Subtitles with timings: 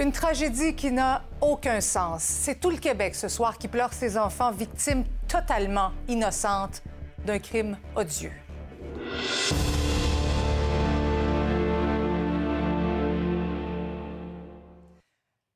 [0.00, 2.22] Une tragédie qui n'a aucun sens.
[2.22, 6.82] C'est tout le Québec ce soir qui pleure ses enfants victimes totalement innocentes
[7.26, 8.32] d'un crime odieux.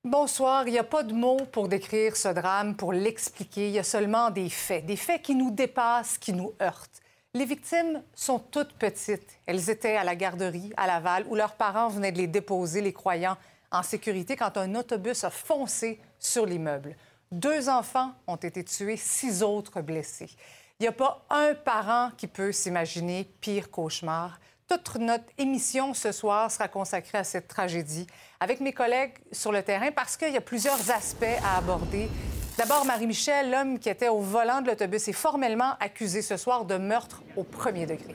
[0.05, 0.69] Bonsoir.
[0.69, 3.69] Il n'y a pas de mots pour décrire ce drame, pour l'expliquer.
[3.69, 7.01] Il y a seulement des faits, des faits qui nous dépassent, qui nous heurtent.
[7.33, 9.41] Les victimes sont toutes petites.
[9.47, 12.93] Elles étaient à la garderie à Laval où leurs parents venaient de les déposer, les
[12.93, 13.39] croyants
[13.75, 16.97] en sécurité, quand un autobus a foncé sur l'immeuble.
[17.33, 20.31] Deux enfants ont été tués, six autres blessés.
[20.79, 24.39] Il n'y a pas un parent qui peut s'imaginer pire cauchemar.
[24.69, 28.07] Toute notre émission ce soir sera consacrée à cette tragédie
[28.41, 32.09] avec mes collègues sur le terrain parce qu'il y a plusieurs aspects à aborder.
[32.57, 36.77] D'abord, Marie-Michel, l'homme qui était au volant de l'autobus, est formellement accusé ce soir de
[36.77, 38.15] meurtre au premier degré.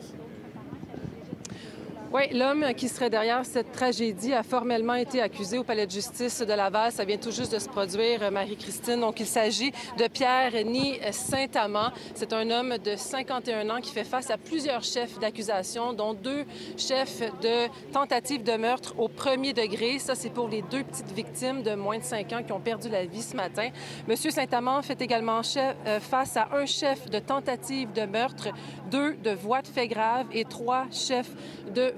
[2.12, 6.40] Oui, l'homme qui serait derrière cette tragédie a formellement été accusé au palais de justice
[6.40, 6.92] de Laval.
[6.92, 9.02] Ça vient tout juste de se produire, Marie-Christine.
[9.02, 11.92] Donc, il s'agit de Pierre Ni Saint-Amand.
[12.16, 16.46] C'est un homme de 51 ans qui fait face à plusieurs chefs d'accusation, dont deux
[16.78, 20.00] chefs de tentative de meurtre au premier degré.
[20.00, 22.90] Ça, c'est pour les deux petites victimes de moins de 5 ans qui ont perdu
[22.90, 23.70] la vie ce matin.
[24.08, 28.48] Monsieur Saint-Amand fait également euh, face à un chef de tentative de meurtre,
[28.90, 31.30] deux de voies de fait grave et trois chefs
[31.76, 31.94] de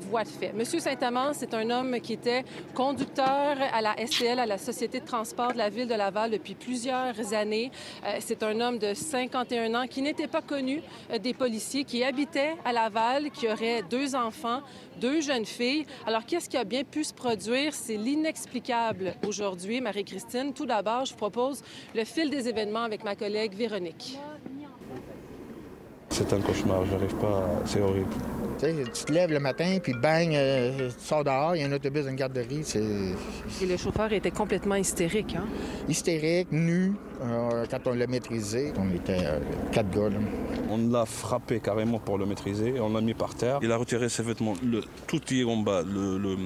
[0.55, 5.05] Monsieur Saint-Amand, c'est un homme qui était conducteur à la STL, à la Société de
[5.05, 7.71] transport de la ville de Laval depuis plusieurs années.
[8.05, 12.03] Euh, c'est un homme de 51 ans qui n'était pas connu euh, des policiers, qui
[12.03, 14.61] habitait à Laval, qui aurait deux enfants,
[14.99, 15.85] deux jeunes filles.
[16.05, 17.73] Alors, qu'est-ce qui a bien pu se produire?
[17.73, 20.53] C'est l'inexplicable aujourd'hui, Marie-Christine.
[20.53, 21.63] Tout d'abord, je propose
[21.95, 24.17] le fil des événements avec ma collègue Véronique.
[26.09, 28.13] C'est un cauchemar, j'arrive pas, c'est horrible.
[28.61, 31.71] Tu te lèves le matin, puis bang, euh, tu sors dehors, il y a un
[31.71, 32.63] autobus dans une garderie.
[33.59, 35.45] Et le chauffeur était complètement hystérique, hein?
[35.89, 36.93] Hystérique, nu.
[37.23, 39.39] Euh, quand on l'a maîtrisé, on était euh,
[39.71, 40.15] quatre gars.
[40.69, 43.57] On l'a frappé carrément pour le maîtriser, on l'a mis par terre.
[43.63, 46.37] Il a retiré ses vêtements, le, tout est en bas, le,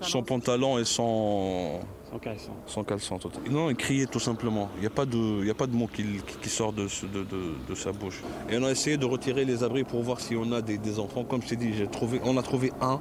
[0.00, 1.80] son pantalon et son
[2.10, 2.50] sans caleçon.
[2.66, 3.18] Sans caleçon,
[3.50, 4.68] Non, il criait tout simplement.
[4.76, 8.22] Il n'y a pas de, a pas de mot qui, sort de, de, sa bouche.
[8.50, 11.24] Et on a essayé de retirer les abris pour voir si on a des, enfants.
[11.24, 13.00] Comme je t'ai dit, trouvé, on a trouvé un.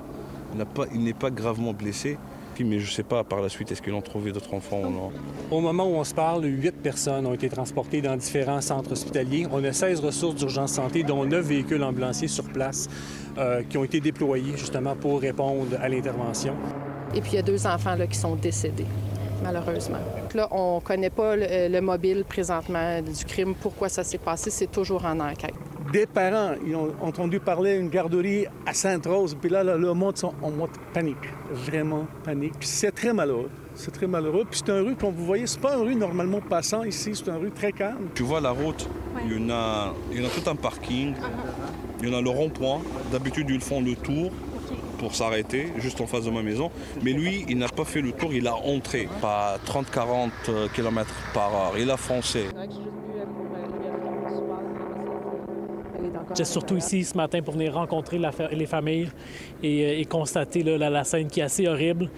[0.93, 2.17] Il n'est pas, gravement blessé.
[2.61, 4.89] Mais je ne sais pas par la suite, est-ce qu'ils ont trouvé d'autres enfants ou
[4.89, 5.11] non?
[5.49, 9.47] Au moment où on se parle, huit personnes ont été transportées dans différents centres hospitaliers.
[9.49, 12.89] On a 16 ressources d'urgence santé, dont neuf véhicules ambulanciers sur place
[13.37, 16.53] euh, qui ont été déployés justement pour répondre à l'intervention.
[17.13, 18.85] Et puis il y a deux enfants là, qui sont décédés,
[19.43, 19.99] malheureusement.
[20.35, 24.71] Là, on ne connaît pas le, mobile présentement du crime, pourquoi ça s'est passé, c'est
[24.71, 25.55] toujours en enquête.
[25.91, 30.33] Des parents, ils ont entendu parler d'une garderie à Sainte-Rose, puis là, le monde sont
[30.41, 31.17] en mode panique,
[31.51, 32.53] vraiment panique.
[32.61, 33.49] c'est très malheureux.
[33.79, 34.43] C'est très malheureux.
[34.49, 37.27] Puis c'est un rue, comme vous voyez, c'est pas une rue normalement passant ici, c'est
[37.27, 38.09] une rue très calme.
[38.13, 38.89] Tu vois la route,
[39.25, 41.13] il, y en a, il y en a tout un parking,
[42.01, 42.81] il y en a le rond-point.
[43.09, 44.31] D'habitude, ils font le tour
[44.99, 46.69] pour s'arrêter juste en face de ma maison.
[47.01, 50.29] Mais lui, il n'a pas fait le tour, il a entré, pas 30-40
[50.75, 51.73] km par heure.
[51.77, 52.45] Il a foncé.
[56.29, 58.19] J'étais surtout ici ce matin pour venir rencontrer
[58.51, 59.09] les familles
[59.63, 62.09] et, euh, constater la, scène qui est assez horrible.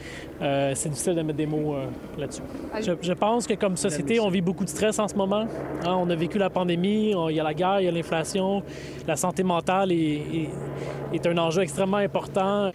[0.42, 1.86] Euh, c'est difficile de mettre des mots euh,
[2.18, 2.42] là-dessus.
[2.82, 5.46] Je, pense que comme société, on vit beaucoup de stress en ce moment.
[5.86, 5.96] Hein.
[5.96, 8.64] on a vécu la pandémie, il y a la guerre, il y a l'inflation.
[9.08, 12.72] La santé mentale est un enjeu extrêmement important.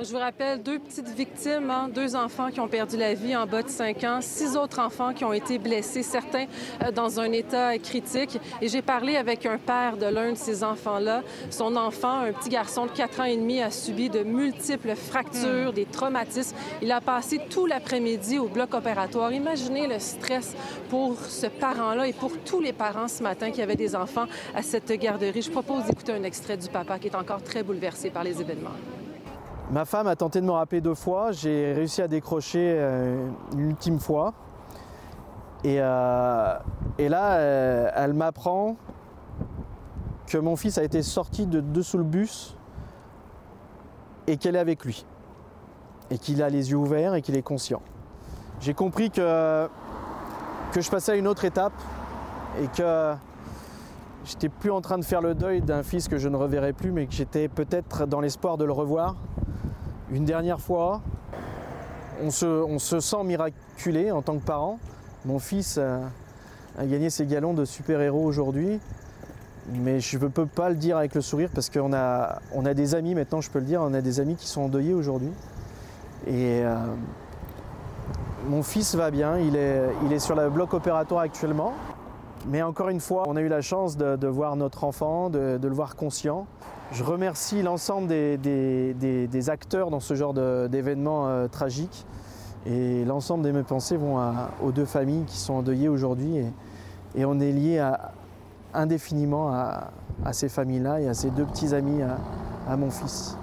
[0.00, 3.46] Je vous rappelle deux petites victimes, hein, deux enfants qui ont perdu la vie en
[3.46, 6.46] bas de 5 ans, six autres enfants qui ont été blessés, certains
[6.82, 8.38] euh, dans un état critique.
[8.62, 11.22] Et j'ai parlé avec un père de l'un de ces enfants-là.
[11.50, 15.72] Son enfant, un petit garçon de 4 ans et demi, a subi de multiples fractures,
[15.72, 15.74] hmm.
[15.74, 16.56] des traumatismes.
[16.80, 19.30] Il a passé tout l'après-midi au bloc opératoire.
[19.32, 20.56] Imaginez le stress
[20.88, 24.62] pour ce parent-là et pour tous les parents ce matin qui avaient des enfants à
[24.62, 25.42] cette garderie.
[25.42, 28.70] Je propose d'écouter un extrait du papa qui est encore très bouleversé par les événements.
[29.72, 31.32] Ma femme a tenté de me rappeler deux fois.
[31.32, 34.34] J'ai réussi à décrocher euh, une ultime fois.
[35.64, 36.58] Et, euh,
[36.98, 38.76] là, euh, elle m'apprend
[40.26, 42.54] que mon fils a été sorti de dessous le bus
[44.26, 45.06] et qu'elle est avec lui.
[46.10, 47.80] Et qu'il a les yeux ouverts et qu'il est conscient.
[48.60, 49.68] J'ai compris que,
[50.76, 51.72] je passais à une autre étape
[52.62, 53.14] et que
[54.26, 56.92] j'étais plus en train de faire le deuil d'un fils que je ne reverrai plus,
[56.92, 59.16] mais que j'étais peut-être dans l'espoir de le revoir
[60.12, 61.00] une dernière fois.
[62.22, 64.78] On se, sent miraculé en tant que parent.
[65.24, 66.00] Mon fils a,
[66.84, 68.78] gagné ses galons de super-héros aujourd'hui.
[69.72, 72.40] mais je ne peux pas le dire avec le sourire parce qu'on a,
[72.74, 75.32] des amis, maintenant je peux le dire, on a des amis qui sont endeuillés aujourd'hui.
[76.26, 76.76] Et euh,
[78.46, 81.72] mon fils va bien, il est sur le bloc opératoire actuellement.
[82.46, 85.74] Mais encore une fois, on a eu la chance de, voir notre enfant, de, le
[85.74, 86.46] voir conscient.
[86.92, 90.34] Je remercie l'ensemble des, acteurs dans ce genre
[90.68, 92.04] d'événements euh, tragiques.
[92.66, 94.20] Et l'ensemble de mes pensées vont
[94.62, 96.36] aux deux familles qui sont endeuillées aujourd'hui.
[96.36, 96.52] Et,
[97.16, 97.84] et, on est lié
[98.74, 102.02] indéfiniment à, ces familles-là et à ces deux petits amis
[102.68, 103.36] à mon fils.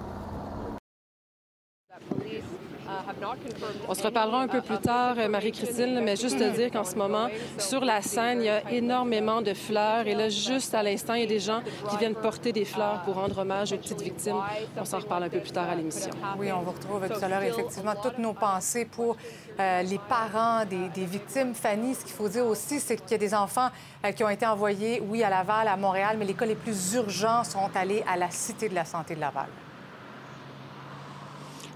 [3.88, 6.96] On se reparlera un peu plus tard, euh, Marie-Christine, mais juste te dire qu'en ce
[6.96, 7.28] moment,
[7.58, 10.06] sur la scène, il y a énormément de fleurs.
[10.06, 13.02] Et là, juste à l'instant, il y a des gens qui viennent porter des fleurs
[13.04, 14.40] pour rendre hommage aux petites victimes.
[14.76, 16.10] On s'en reparle un peu plus tard à l'émission.
[16.38, 19.16] Oui, on vous retrouve tout à l'heure effectivement toutes nos pensées pour
[19.58, 21.54] euh, les parents des, victimes.
[21.54, 23.68] Fanny, ce qu'il faut dire aussi, c'est qu'il y a des enfants
[24.04, 26.94] euh, qui ont été envoyés, oui, à Laval, à Montréal, mais les cas les plus
[26.94, 29.46] urgents sont allés à la Cité de la santé de Laval.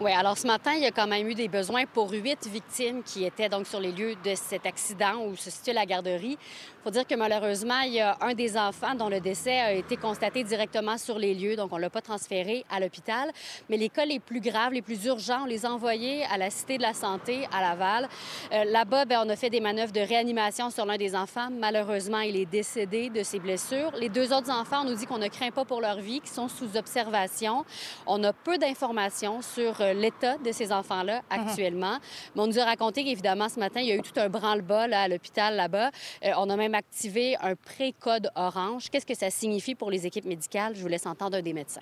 [0.01, 3.05] Oui, alors ce matin, il y a quand même eu des besoins pour huit victimes
[3.05, 6.37] qui étaient donc sur les lieux de cet accident où se situe la garderie.
[6.37, 9.73] Il faut dire que malheureusement, il y a un des enfants dont le décès a
[9.73, 13.31] été constaté directement sur les lieux, donc on ne l'a pas transféré à l'hôpital.
[13.71, 16.51] Mais les cas les plus graves, les plus urgents, on les a envoyés à la
[16.51, 18.09] Cité de la Santé à Laval.
[18.53, 21.49] Euh, là-bas, ben, on a fait des manœuvres de réanimation sur l'un des enfants.
[21.53, 23.93] Malheureusement, il est décédé de ses blessures.
[23.99, 26.31] Les deux autres enfants, on nous dit qu'on ne craint pas pour leur vie, qui
[26.31, 27.65] sont sous observation.
[28.07, 31.23] On a peu d'informations sur l'état de ces enfants-là mhm.
[31.31, 31.99] actuellement.
[32.35, 34.87] Mais on nous a raconté qu'évidemment, ce matin, il y a eu tout un branle-bas
[34.93, 35.91] à l'hôpital là-bas.
[36.25, 38.91] Euh, on a même activé un pré-code orange.
[38.91, 40.75] Qu'est-ce que ça signifie pour les équipes médicales?
[40.75, 41.81] Je vous laisse entendre un des médecins.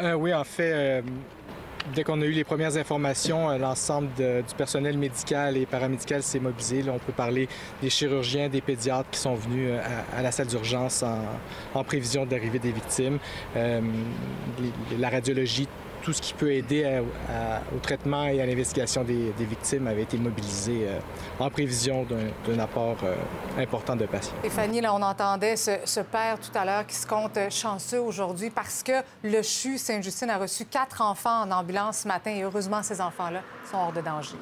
[0.00, 1.02] Euh, oui, en fait, euh,
[1.94, 6.84] dès qu'on a eu les premières informations, l'ensemble du personnel médical et paramédical s'est mobilisé.
[6.88, 7.48] on peut parler
[7.80, 9.70] des chirurgiens, des pédiatres qui sont venus
[10.14, 11.02] à, la salle d'urgence
[11.74, 13.18] en, prévision d'arrivée des victimes.
[13.54, 15.68] la radiologie
[16.06, 17.02] tout ce qui peut aider
[17.74, 21.00] au traitement et à l'investigation des, victimes avait été mobilisé euh,
[21.40, 22.06] en prévision
[22.46, 23.16] d'un apport euh,
[23.60, 24.34] important de patients.
[24.38, 28.84] Stéphanie, là, on entendait ce, père tout à l'heure qui se compte chanceux aujourd'hui parce
[28.84, 28.92] que
[29.24, 33.40] le CHU Sainte-Justine a reçu quatre enfants en ambulance ce matin et heureusement, ces enfants-là
[33.68, 34.36] sont hors de danger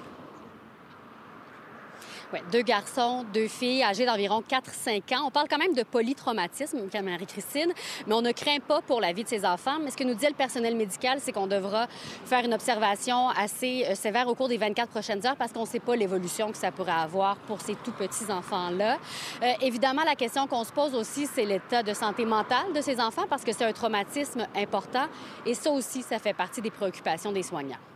[2.52, 5.24] deux garçons, deux filles âgées d'environ 4-5 ans.
[5.26, 7.72] On parle quand même de polytraumatisme, Marie-Christine,
[8.06, 9.78] mais on ne craint pas pour la vie de ces enfants.
[9.82, 11.86] Mais ce que nous dit le personnel médical, c'est qu'on devra
[12.24, 15.66] faire une observation assez euh, sévère au cours des 24 prochaines heures parce qu'on ne
[15.66, 18.98] sait pas l'évolution que ça pourrait avoir pour ces tout petits enfants-là.
[19.42, 23.00] Euh, évidemment, la question qu'on se pose aussi, c'est l'état de santé mentale de ces
[23.00, 25.06] enfants parce que c'est un traumatisme important
[25.46, 27.93] et ça aussi, ça fait partie des préoccupations des soignants.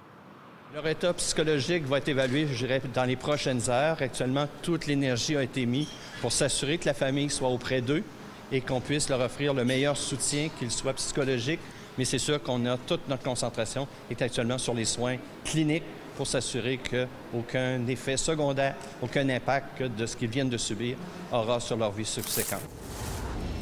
[0.74, 3.96] Leur état psychologique va être évalué, je dirais, dans les prochaines heures.
[4.02, 5.88] Actuellement, toute l'énergie a été mise
[6.20, 8.02] pour s'assurer que la famille soit auprès d'eux
[8.52, 11.60] et qu'on puisse leur offrir le meilleur soutien, qu'il soit psychologique.
[11.96, 15.84] Mais c'est sûr qu'on a toute notre concentration est actuellement sur les soins cliniques
[16.18, 20.98] pour s'assurer qu'aucun effet secondaire, aucun impact de ce qu'ils viennent de subir
[21.32, 22.60] aura sur leur vie subséquente.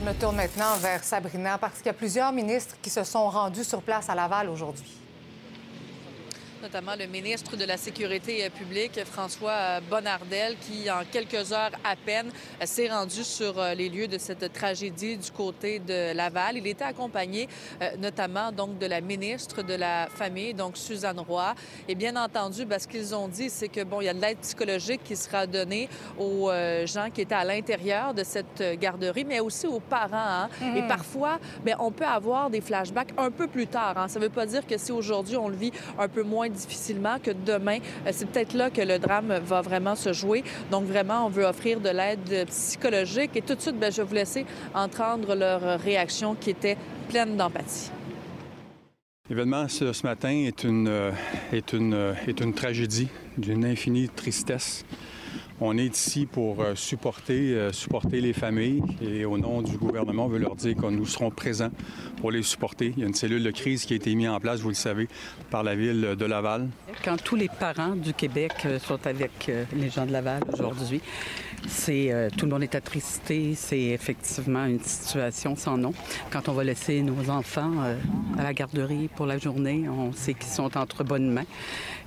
[0.01, 3.31] Je me tourne maintenant vers Sabrina parce qu'il y a plusieurs ministres qui se sont
[3.31, 5.06] rendus sur place à Laval aujourd'hui
[6.67, 12.29] notamment le ministre de la Sécurité publique, François Bonnardel, qui, en quelques heures à peine,
[12.65, 16.57] s'est rendu sur euh, les lieux de cette tragédie du côté de Laval.
[16.57, 17.49] Il était accompagné
[17.81, 21.55] euh, notamment donc de la ministre de la Famille, donc Suzanne Roy.
[21.87, 24.21] Et bien entendu, ben, ce qu'ils ont dit, c'est que bon, il y a de
[24.21, 29.25] l'aide psychologique qui sera donnée aux euh, gens qui étaient à l'intérieur de cette garderie,
[29.25, 30.17] mais aussi aux parents.
[30.17, 30.49] Hein.
[30.61, 30.89] Et mm-hmm.
[30.89, 33.97] parfois, bien, on peut avoir des flashbacks un peu plus tard.
[33.97, 34.09] Hein.
[34.09, 37.19] Ça ne veut pas dire que si aujourd'hui on le vit un peu moins difficilement
[37.23, 40.43] que demain, euh, c'est peut-être là que le drame va vraiment se jouer.
[40.71, 43.31] Donc vraiment, on veut offrir de l'aide psychologique.
[43.37, 46.77] Et tout de suite, bien, je vais vous laisser entendre leur réaction qui était
[47.09, 47.91] pleine d'empathie.
[49.29, 51.11] L'événement ce, ce, matin est une, euh,
[51.53, 54.85] est une, euh, est une tragédie d'une infinie tristesse.
[55.59, 60.27] On est ici pour euh, supporter, euh, supporter les familles et au nom du gouvernement,
[60.27, 61.71] on veut leur dire que nous serons présents
[62.21, 62.93] pour les supporter.
[62.95, 64.75] Il y a une cellule de crise qui a été mise en place, vous le
[64.75, 65.09] savez,
[65.51, 66.69] par la ville de Laval.
[67.03, 71.01] Quand tous les parents du Québec euh, sont avec les gens de Laval aujourd'hui,
[71.69, 73.55] c'est tout le monde est attristé.
[73.55, 75.93] C'est effectivement une situation sans nom.
[76.31, 77.73] Quand on va laisser nos enfants
[78.39, 81.47] à la garderie pour la journée, on sait qu'ils sont entre bonnes mains.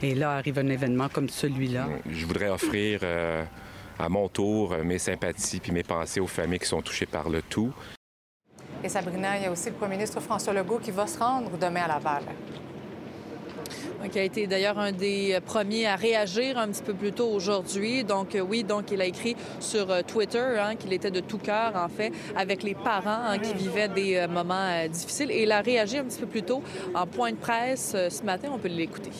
[0.01, 1.87] Et là arrive un événement comme celui-là.
[2.09, 3.43] Je voudrais offrir euh,
[3.97, 7.41] à mon tour mes sympathies puis mes pensées aux familles qui sont touchées par le
[7.41, 7.73] tout.
[8.83, 11.51] Et Sabrina, il y a aussi le premier ministre François Legault qui va se rendre
[11.57, 12.23] demain à Laval.
[14.11, 18.03] Qui a été d'ailleurs un des premiers à réagir un petit peu plus tôt aujourd'hui.
[18.03, 21.37] Donc euh, oui, donc il a écrit sur euh, Twitter hein, qu'il était de tout
[21.37, 25.31] cœur, en fait, avec les parents hein, qui vivaient des euh, moments difficiles.
[25.31, 26.61] Et il a réagi un petit peu plus tôt
[26.95, 28.49] en point de presse ce matin.
[28.53, 29.11] On peut l'écouter.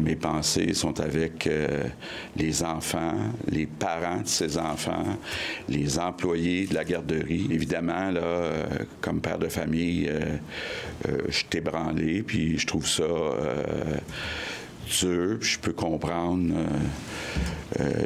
[0.00, 1.48] Mes pensées sont avec
[2.36, 3.14] les enfants,
[3.48, 5.04] les parents de ces enfants,
[5.68, 7.46] les employés de la garderie.
[7.50, 8.52] Évidemment, là,
[9.00, 10.10] comme père de famille,
[11.04, 13.04] je suis ébranlé, puis je trouve ça
[14.90, 18.04] je peux comprendre euh, euh,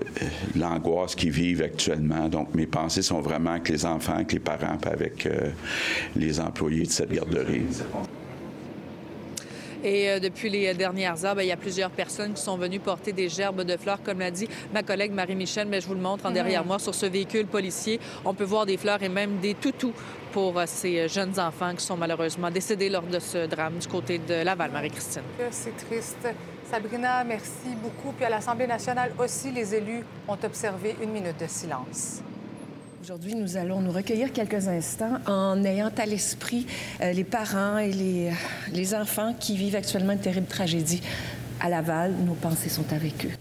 [0.57, 2.29] l'angoisse qu'ils vivent actuellement.
[2.29, 5.51] Donc, mes pensées sont vraiment avec les enfants, avec les parents, avec euh,
[6.17, 7.63] les employés de cette garderie.
[9.85, 13.13] Et depuis les dernières heures, ben, il y a plusieurs personnes qui sont venues porter
[13.13, 16.25] des gerbes de fleurs, comme l'a dit ma collègue Marie-Michel, mais je vous le montre
[16.25, 18.01] en derrière moi sur ce véhicule policier.
[18.25, 19.93] On peut voir des fleurs et même des toutous
[20.33, 24.43] pour ces jeunes enfants qui sont malheureusement décédés lors de ce drame du côté de
[24.43, 25.23] Laval, Marie-Christine.
[25.51, 26.29] C'est triste.
[26.71, 28.13] Sabrina, merci beaucoup.
[28.13, 32.23] Puis à l'Assemblée nationale aussi, les élus ont observé une minute de silence.
[33.05, 36.67] Aujourd'hui, nous allons nous recueillir quelques instants en ayant à l'esprit
[37.03, 38.33] euh, les parents et les,
[38.73, 41.03] les enfants qui vivent actuellement une terrible tragédie
[41.61, 42.13] à Laval.
[42.13, 43.33] Nos pensées sont avec eux.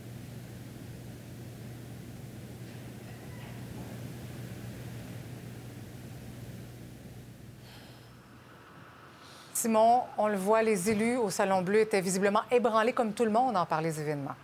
[9.54, 13.32] Simon, on le voit, les élus au Salon Bleu étaient visiblement ébranlés comme tout le
[13.32, 14.36] monde en par les événements.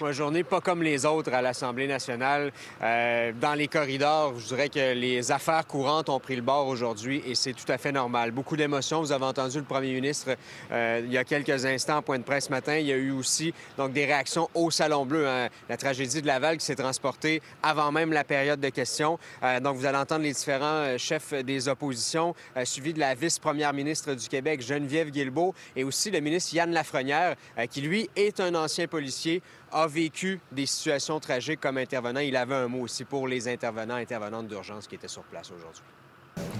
[0.00, 2.52] Une journée pas comme les autres à l'Assemblée nationale.
[2.80, 7.22] Euh, dans les corridors, je dirais que les affaires courantes ont pris le bord aujourd'hui
[7.26, 8.30] et c'est tout à fait normal.
[8.30, 9.00] Beaucoup d'émotions.
[9.00, 10.36] Vous avez entendu le premier ministre
[10.72, 12.78] euh, il y a quelques instants en point de presse ce matin.
[12.78, 15.28] Il y a eu aussi donc des réactions au Salon Bleu.
[15.28, 15.48] Hein.
[15.68, 19.18] La tragédie de Laval qui s'est transportée avant même la période de questions.
[19.42, 24.14] Euh, donc vous allez entendre les différents chefs des oppositions, suivis de la vice-première ministre
[24.14, 27.36] du Québec, Geneviève Guilbeault, et aussi le ministre Yann Lafrenière,
[27.70, 29.42] qui lui est un ancien policier
[29.72, 32.20] a vécu des situations tragiques comme intervenant.
[32.20, 35.82] Il avait un mot aussi pour les intervenants, intervenantes d'urgence qui étaient sur place aujourd'hui.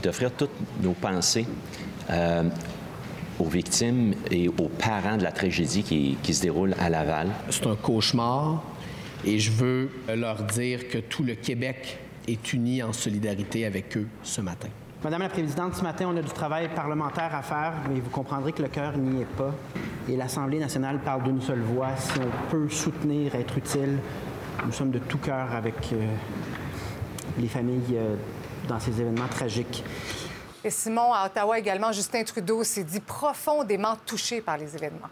[0.02, 0.50] D'offrir toutes
[0.80, 1.46] nos pensées
[2.10, 2.44] euh,
[3.38, 7.30] aux victimes et aux parents de la tragédie qui, qui se déroule à Laval.
[7.50, 8.62] C'est un cauchemar
[9.24, 14.06] et je veux leur dire que tout le Québec est uni en solidarité avec eux
[14.22, 14.68] ce matin.
[15.02, 18.52] Madame la Présidente, ce matin, on a du travail parlementaire à faire, mais vous comprendrez
[18.52, 19.54] que le cœur n'y est pas.
[20.06, 21.96] Et l'Assemblée nationale parle d'une seule voix.
[21.96, 23.98] Si on peut soutenir, être utile,
[24.62, 26.14] nous sommes de tout cœur avec euh,
[27.38, 28.14] les familles euh,
[28.68, 29.82] dans ces événements tragiques.
[30.62, 35.08] Et Simon, à Ottawa également, Justin Trudeau s'est dit profondément touché par les événements.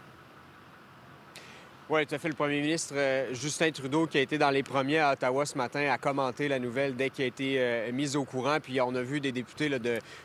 [1.89, 2.27] Oui, tout à fait.
[2.27, 5.57] Le premier ministre euh, Justin Trudeau, qui a été dans les premiers à Ottawa ce
[5.57, 8.59] matin, a commenté la nouvelle dès qu'il a été euh, mis au courant.
[8.61, 9.71] Puis on a vu des députés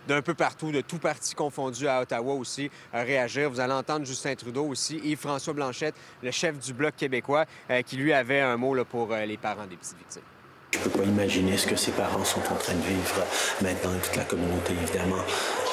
[0.06, 3.48] d'un peu partout, de tout parti confondu à Ottawa aussi, euh, réagir.
[3.48, 7.46] Vous allez entendre Justin Trudeau aussi et François Blanchette, le chef du Bloc québécois,
[7.86, 10.33] qui lui avait un mot pour les parents des petites victimes.
[10.74, 13.24] Je peux pas imaginer ce que ces parents sont en train de vivre
[13.62, 13.92] maintenant.
[14.02, 15.22] Toute la communauté, évidemment,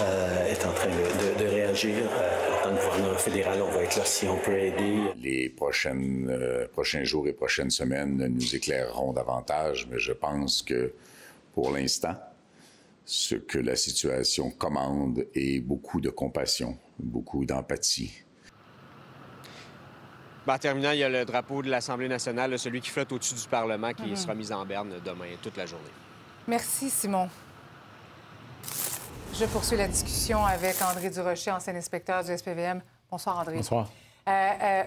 [0.02, 1.96] euh, est en train de, réagir.
[1.96, 5.00] Euh, en tant que gouverneur fédéral, on va être là si on peut aider.
[5.20, 10.94] Les prochaines, euh, prochains jours et prochaines semaines nous éclaireront davantage, mais je pense que
[11.56, 12.16] pour l'instant,
[13.04, 18.24] ce que la situation commande est beaucoup de compassion, beaucoup d'empathie
[20.48, 23.48] en terminant, il y a le drapeau de l'Assemblée nationale, celui qui flotte au-dessus du
[23.48, 25.92] Parlement, qui sera mis en berne demain, toute la journée.
[26.48, 27.30] Merci, Simon.
[29.34, 32.82] Je poursuis la discussion avec André Durocher, ancien inspecteur du SPVM.
[33.10, 33.56] Bonsoir, André.
[33.56, 33.90] Bonsoir.
[34.28, 34.84] Euh, euh,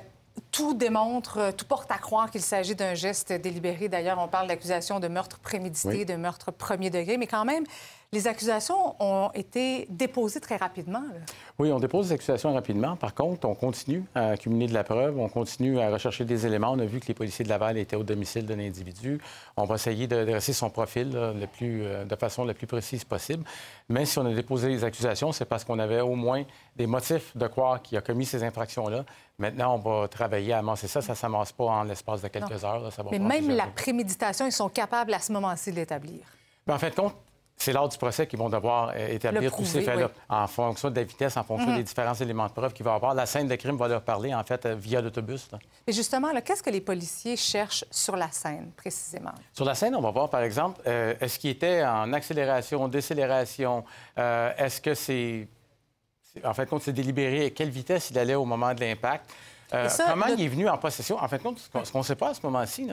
[0.51, 3.89] tout démontre, tout porte à croire qu'il s'agit d'un geste délibéré.
[3.89, 7.65] D'ailleurs, on parle d'accusation de meurtre prémédité, de meurtre premier degré, mais quand même,
[8.15, 11.03] les accusations ont été déposées très rapidement.
[11.59, 12.95] Oui, on dépose des accusations rapidement.
[12.97, 16.71] Par contre, on continue à accumuler de la preuve, on continue à rechercher des éléments.
[16.71, 19.21] On a vu que les policiers de Laval étaient au domicile d'un individu.
[19.57, 23.05] On va essayer de dresser son profil le plus, euh, de façon la plus précise
[23.05, 23.45] possible.
[23.89, 26.45] Mais si on a déposé des accusations, c'est parce qu'on avait au moins
[26.77, 29.05] des motifs de croire qu'il a commis ces infractions-là.
[29.39, 31.03] Maintenant, on va travailler à amasser ça.
[31.03, 32.89] Ça ne s'amasse pas en l'espace de quelques heures.
[33.11, 36.21] Mais même la préméditation, ils sont capables à ce moment-ci de l'établir.
[36.67, 37.15] Ben, en fait, compte,
[37.57, 40.97] c'est lors du procès qu'ils vont devoir euh, établir tous ces faits-là, en fonction de
[40.97, 41.77] la vitesse, en fonction mhm.
[41.77, 43.15] des différents éléments de preuve qu'il va avoir.
[43.15, 45.49] La scène de crime va leur parler, en fait, euh, via l'autobus.
[45.87, 49.35] Et justement, qu'est-ce que les policiers cherchent sur la scène, précisément?
[49.53, 53.85] Sur la scène, on va voir, par exemple, euh, est-ce qu'il était en accélération, décélération?
[54.17, 55.49] est-ce que c'est...
[56.45, 57.47] En fait, compte, c'est délibéré?
[57.47, 59.31] À quelle vitesse il allait au moment de l'impact?
[59.71, 61.17] comment il est venu en possession?
[61.17, 62.89] En fait, compte, ce qu'on ne sait pas à ce moment-ci,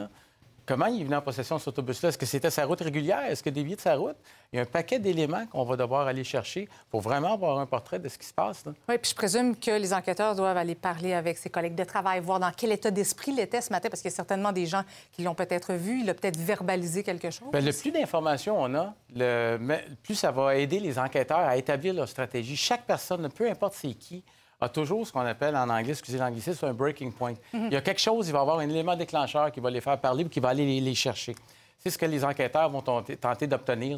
[0.71, 2.09] comment il est venu en possession de cet autobus-là?
[2.09, 3.25] Est-ce que c'était sa route régulière?
[3.25, 4.15] Est-ce a dévié de sa route?
[4.53, 7.65] Il y a un paquet d'éléments qu'on va devoir aller chercher pour vraiment avoir un
[7.65, 8.65] portrait de ce qui se passe.
[8.65, 8.71] Là.
[8.87, 12.21] Oui, puis je présume que les enquêteurs doivent aller parler avec ses collègues de travail,
[12.21, 14.65] voir dans quel état d'esprit il était ce matin, parce qu'il y a certainement des
[14.65, 16.01] gens qui l'ont peut-être vu.
[16.03, 17.49] Il a peut-être verbalisé quelque chose.
[17.51, 19.59] Bien, le plus d'informations on a, le
[20.03, 22.55] plus ça va aider les enquêteurs à établir leur stratégie.
[22.55, 24.23] Chaque personne, peu importe c'est qui,
[24.61, 27.33] a toujours ce qu'on appelle en anglais, excusez l'anglicisme, un breaking point.
[27.53, 27.65] Mhm.
[27.67, 29.81] Il y a quelque chose, il va y avoir un élément déclencheur qui va les
[29.81, 31.35] faire parler ou qui va aller les, chercher.
[31.79, 33.97] C'est ce que les enquêteurs vont tenter, d'obtenir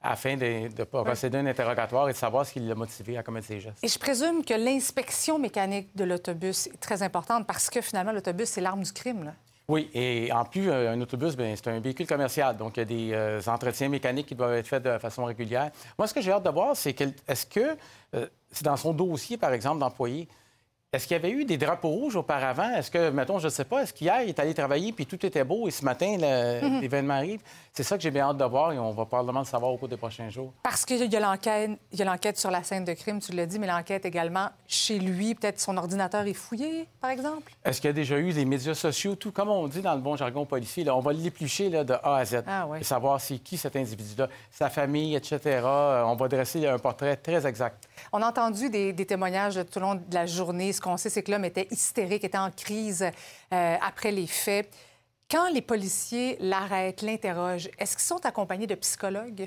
[0.00, 3.46] afin de, procéder à un interrogatoire et de savoir ce qui l'a motivé à commettre
[3.46, 3.82] ces gestes.
[3.82, 8.48] Et je présume que l'inspection mécanique de l'autobus est très importante parce que finalement, l'autobus,
[8.48, 9.24] c'est l'arme du crime.
[9.24, 9.34] Là.
[9.66, 13.12] Oui, et en plus, un autobus, c'est un véhicule commercial, donc il y a des
[13.14, 15.70] euh, entretiens mécaniques qui doivent être faits de façon régulière.
[15.98, 17.74] Moi, ce que j'ai hâte de voir, c'est que, est-ce que
[18.14, 20.28] euh, c'est dans son dossier, par exemple, d'employé,
[20.94, 22.70] est-ce qu'il y avait eu des drapeaux rouges auparavant?
[22.70, 25.26] Est-ce que, mettons, je ne sais pas, est-ce qu'hier, il est allé travailler puis tout
[25.26, 26.80] était beau et ce matin, mhm.
[26.80, 27.40] l'événement arrive?
[27.72, 29.76] C'est ça que j'ai bien hâte de voir et on va probablement le savoir au
[29.76, 30.52] cours des prochains jours.
[30.62, 34.06] Parce qu'il y a l'enquête, sur la scène de crime, tu l'as dit, mais l'enquête
[34.06, 35.34] également chez lui.
[35.34, 37.52] Peut-être son ordinateur est fouillé, par exemple?
[37.64, 40.00] Est-ce qu'il y a déjà eu des médias sociaux, tout comme on dit dans le
[40.00, 40.88] bon jargon policier?
[40.88, 44.70] on va l'éplucher de A à Z ah, et savoir c'est qui cet individu-là, sa
[44.70, 45.40] famille, etc.
[45.44, 47.88] Euh, on va dresser un portrait très exact.
[48.12, 50.72] On a entendu des, témoignages tout au long de la journée.
[50.72, 53.04] Ce qu'on sait, c'est que l'homme était hystérique, était en crise
[53.52, 54.70] euh, après les faits.
[55.30, 59.46] Quand les policiers l'arrêtent, l'interrogent, est-ce qu'ils sont accompagnés de psychologues?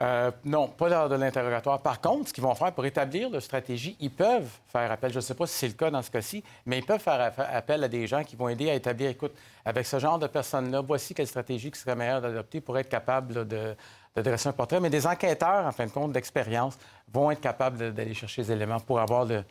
[0.00, 1.82] Euh, non, pas lors de l'interrogatoire.
[1.82, 5.16] Par contre, ce qu'ils vont faire pour établir leur stratégie, ils peuvent faire appel, je
[5.16, 7.82] ne sais pas si c'est le cas dans ce cas-ci, mais ils peuvent faire appel
[7.82, 9.32] à des gens qui vont aider à établir, écoute,
[9.64, 13.48] avec ce genre de personnes-là, voici quelle stratégie qui serait meilleure d'adopter pour être capable
[13.48, 13.74] de,
[14.16, 14.80] dresser un portrait.
[14.80, 16.78] Mais des enquêteurs, en fin de compte, d'expérience,
[17.12, 19.44] vont être capables d'aller chercher des éléments pour avoir le,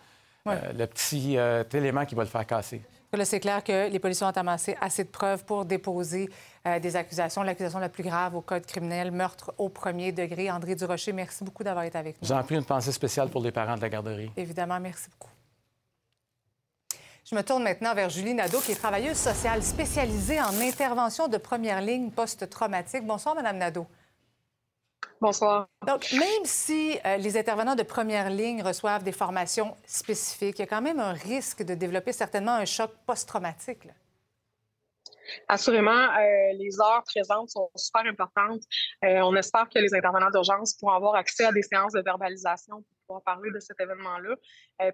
[0.47, 2.81] euh, petit euh, élément qui va le faire casser.
[3.13, 6.29] Là, c'est clair que les policiers ont amassé assez de preuves pour déposer
[6.67, 7.41] euh, des accusations.
[7.41, 10.51] L'accusation la plus grave au code criminel, meurtre au premier degré.
[10.51, 12.27] André Durocher, merci beaucoup d'avoir été avec nous.
[12.27, 14.31] J'en prie une pensée spéciale pour les parents de la garderie.
[14.35, 15.31] Évidemment, merci beaucoup.
[17.29, 21.37] Je me tourne maintenant vers Julie Nadeau, qui est travailleuse sociale spécialisée en intervention de
[21.37, 23.05] première ligne post-traumatique.
[23.05, 23.87] Bonsoir, Madame Nadeau.
[25.19, 25.67] Bonsoir.
[25.85, 30.65] Donc, même si euh, les intervenants de première ligne reçoivent des formations spécifiques, il y
[30.65, 33.87] a quand même un risque de développer certainement un choc post-traumatique.
[35.47, 38.61] Assurément, euh, les heures présentes sont super importantes.
[39.03, 42.75] Euh, on espère que les intervenants d'urgence pourront avoir accès à des séances de verbalisation
[42.75, 44.35] pour pouvoir parler de cet événement-là,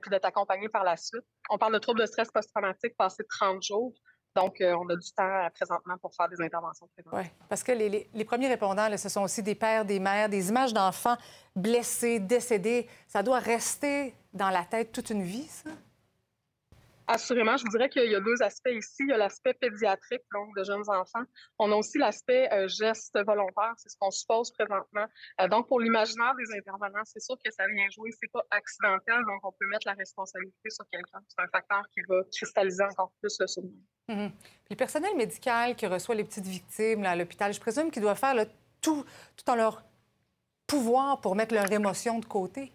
[0.02, 1.26] puis d'être accompagnés par la suite.
[1.50, 3.94] On parle de troubles de stress post-traumatique passé 30 jours.
[4.36, 7.72] Donc, euh, on a du temps euh, présentement pour faire des interventions Oui, parce que
[7.72, 11.18] les, premiers répondants, ce sont aussi des pères, des mères, des images d'enfants
[11.56, 12.88] blessés, décédés.
[13.08, 15.70] Ça doit rester dans la tête toute une vie, ça?
[17.08, 19.04] Assurément, je vous dirais qu'il y a deux aspects ici.
[19.04, 21.24] Il y a l'aspect pédiatrique, donc de jeunes enfants.
[21.60, 25.06] On a aussi l'aspect euh, geste volontaire, c'est ce qu'on suppose présentement.
[25.42, 28.10] Euh, donc, pour l'imaginaire des intervenants, c'est sûr que ça vient jouer.
[28.20, 31.20] C'est pas accidentel, donc on peut mettre la responsabilité sur quelqu'un.
[31.28, 33.80] C'est un facteur qui va cristalliser encore plus le souvenir.
[34.08, 34.28] Mm
[34.74, 38.34] le personnel médical qui reçoit les petites victimes à l'hôpital, je présume qu'il doit faire
[38.82, 39.06] tout,
[39.38, 39.84] tout en leur
[40.66, 42.72] pouvoir pour mettre leur émotion de côté.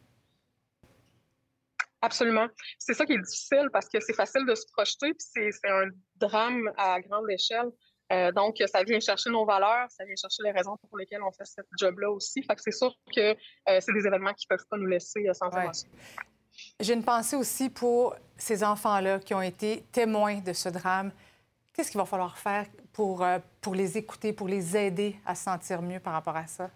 [2.01, 2.47] Absolument.
[2.79, 5.89] C'est ça qui est difficile parce que c'est facile de se projeter, puis c'est un
[6.17, 7.71] drame à grande échelle.
[8.11, 11.33] Euh, donc, ça vient chercher nos valeurs, ça vient chercher les raisons pour lesquelles on
[11.33, 12.43] fait ce job-là aussi.
[12.43, 13.35] Fait que c'est sûr que euh,
[13.81, 15.71] c'est des événements qui ne peuvent pas nous laisser euh, sans ouais.
[16.81, 21.13] J'ai une pensée aussi pour ces enfants-là qui ont été témoins de ce drame.
[21.73, 23.25] Qu'est-ce qu'il va falloir faire pour,
[23.61, 26.69] pour les écouter, pour les aider à se sentir mieux par rapport à ça?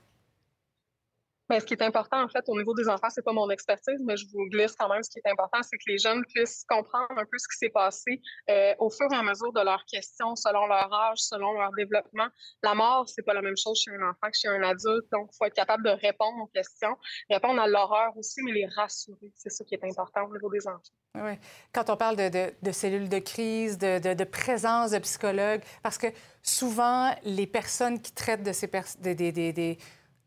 [1.53, 4.01] Mais ce qui est important, en fait, au niveau des enfants, c'est pas mon expertise,
[4.07, 6.65] mais je vous glisse quand même ce qui est important, c'est que les jeunes puissent
[6.67, 9.85] comprendre un peu ce qui s'est passé euh, au fur et à mesure de leurs
[9.85, 12.29] questions, selon leur âge, selon leur développement.
[12.63, 15.29] La mort, c'est pas la même chose chez un enfant que chez un adulte, donc
[15.31, 16.97] il faut être capable de répondre aux questions,
[17.29, 19.31] répondre à l'horreur aussi, mais les rassurer.
[19.37, 20.81] C'est ça qui est important au niveau des enfants.
[21.17, 21.33] Oui.
[21.75, 26.07] Quand on parle de, cellules de crise, de, présence de psychologues, parce que
[26.43, 29.77] souvent, les personnes qui traitent de ces personnes, des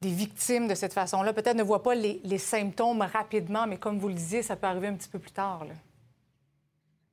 [0.10, 4.14] victimes de cette façon-là, peut-être ne voient pas les, symptômes rapidement, mais comme vous le
[4.14, 5.66] disiez, ça peut arriver un petit peu plus tard.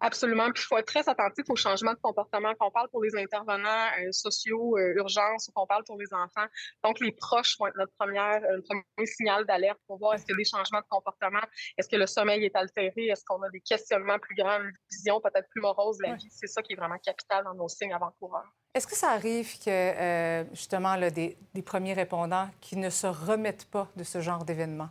[0.03, 0.51] Absolument.
[0.51, 3.87] Puis il faut être très attentif au changement de comportement qu'on parle pour les intervenants
[4.01, 6.47] euh, sociaux, euh, urgences, ou qu'on parle pour les enfants.
[6.83, 10.33] Donc, les proches vont être notre première, euh, premier signal d'alerte pour voir est-ce qu'il
[10.33, 11.43] y a des changements de comportement,
[11.79, 15.21] est-ce que le sommeil est altéré, est-ce qu'on a des questionnements plus grands, une vision
[15.21, 16.29] peut-être plus morose de la vie.
[16.31, 18.51] C'est ça qui est vraiment capital dans nos signes avant-coureurs.
[18.75, 23.67] Est-ce que ça arrive que, justement, là, des, des premiers répondants qui ne se remettent
[23.67, 24.89] pas de ce genre d'événement?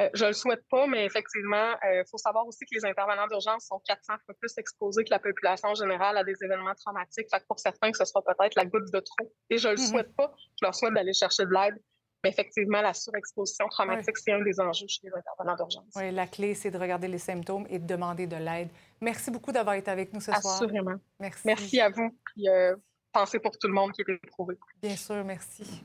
[0.00, 3.66] Euh, je le souhaite pas, mais effectivement, il faut savoir aussi que les intervenants d'urgence
[3.66, 7.28] sont 400 fois plus exposés que la population générale à des événements traumatiques.
[7.30, 9.32] Fait que pour certains, ce sera peut-être la goutte de trop.
[9.48, 9.90] Et je le mm-hmm.
[9.90, 10.34] souhaite pas.
[10.60, 11.82] Je leur souhaite d'aller chercher de l'aide.
[12.24, 15.92] Mais effectivement, la surexposition traumatique, c'est un des enjeux chez les intervenants d'urgence.
[15.94, 18.68] Oui, la clé, c'est de regarder les symptômes et de demander de l'aide.
[19.00, 20.54] Merci beaucoup d'avoir été avec nous ce soir.
[20.54, 20.96] Assurément.
[21.20, 21.42] Merci.
[21.44, 22.10] Merci à vous.
[22.24, 22.74] Puis, euh,
[23.12, 24.58] pensez pour tout le monde qui est éprouvé.
[24.82, 25.82] Bien sûr, merci.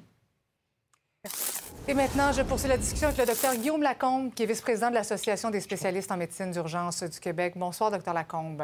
[1.88, 4.96] Et maintenant, je poursuis la discussion avec le docteur Guillaume Lacombe, qui est vice-président de
[4.96, 7.54] l'Association des spécialistes en médecine d'urgence du Québec.
[7.56, 8.64] Bonsoir, docteur Lacombe.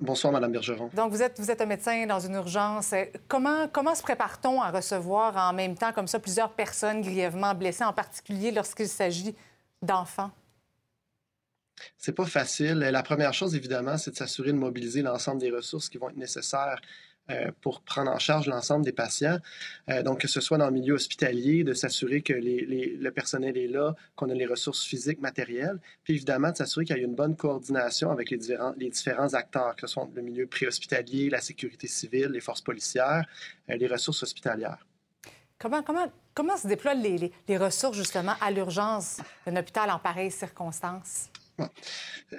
[0.00, 0.90] Bonsoir, Mme Bergeron.
[0.94, 2.94] Donc, vous êtes, vous êtes un médecin dans une urgence.
[3.28, 7.84] Comment, comment se prépare-t-on à recevoir en même temps, comme ça, plusieurs personnes grièvement blessées,
[7.84, 9.34] en particulier lorsqu'il s'agit
[9.82, 10.30] d'enfants?
[11.98, 12.78] C'est pas facile.
[12.78, 16.16] La première chose, évidemment, c'est de s'assurer de mobiliser l'ensemble des ressources qui vont être
[16.16, 17.13] nécessaires euh,
[17.62, 19.38] pour prendre en charge l'ensemble des patients.
[19.88, 23.68] Euh, donc, que ce soit dans le milieu hospitalier, de s'assurer que le personnel est
[23.68, 27.14] là, qu'on a les ressources physiques, matérielles, puis évidemment de s'assurer qu'il y a une
[27.14, 31.86] bonne coordination avec les différents, les acteurs, que ce soit le milieu préhospitalier, la sécurité
[31.86, 33.24] civile, les forces policières,
[33.70, 34.86] euh, les ressources hospitalières.
[35.58, 40.30] Comment, comment, comment se déploient les, les ressources justement à l'urgence d'un hôpital en pareilles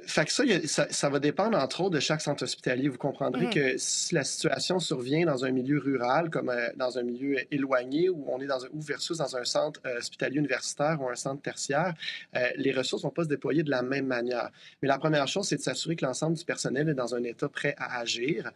[0.07, 2.89] Fait que ça, ça, ça, va dépendre, entre autres, de chaque centre hospitalier.
[2.89, 3.49] Vous comprendrez mm.
[3.51, 8.09] que si la situation survient dans un milieu rural, comme euh, dans un milieu éloigné,
[8.09, 11.15] où on est dans un, ou versus dans un centre euh, hospitalier universitaire ou un
[11.15, 11.93] centre tertiaire,
[12.35, 14.49] euh, les ressources ne vont pas se déployer de la même manière.
[14.81, 17.47] Mais la première chose, c'est de s'assurer que l'ensemble du personnel est dans un état
[17.47, 18.51] prêt à agir.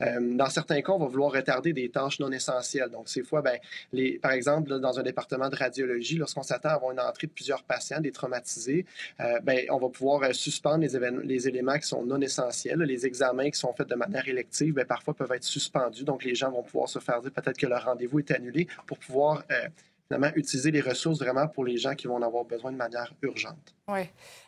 [0.00, 2.90] dans certains cas, on va vouloir retarder des tâches non essentielles.
[2.90, 3.58] Donc, ces fois, ben,
[3.92, 7.32] les, par exemple, dans un département de radiologie, lorsqu'on s'attend à avoir une entrée de
[7.32, 8.84] plusieurs patients, des traumatisés,
[9.18, 12.78] ben, on va pouvoir pouvoir euh, suspendre les, les, éléments qui sont non essentiels.
[12.80, 16.04] Les examens qui sont faits de manière élective, bien, parfois peuvent être suspendus.
[16.04, 18.98] Donc, les gens vont pouvoir se faire dire peut-être que leur rendez-vous est annulé pour
[18.98, 19.68] pouvoir euh,
[20.06, 23.14] finalement utiliser les ressources vraiment pour les gens qui vont en avoir besoin de manière
[23.22, 23.74] urgente.
[23.88, 24.02] Oui.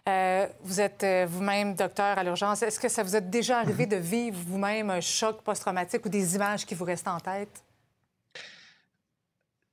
[0.06, 2.62] Euh, vous êtes vous-même docteur à l'urgence.
[2.62, 6.34] Est-ce que ça vous est déjà arrivé de vivre vous-même un choc post-traumatique ou des
[6.34, 7.65] images qui vous restent en tête?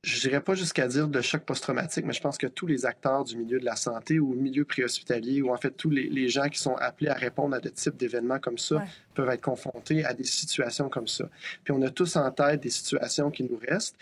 [0.03, 3.23] Je dirais pas jusqu'à dire de choc post-traumatique, mais je pense que tous les acteurs
[3.23, 6.59] du milieu de la santé ou milieu préhospitalier, ou en fait tous les, gens qui
[6.59, 10.23] sont appelés à répondre à de types d'événements comme ça, peuvent être confrontés à des
[10.23, 11.25] situations comme ça.
[11.63, 13.95] Puis on a tous en tête des situations qui nous restent.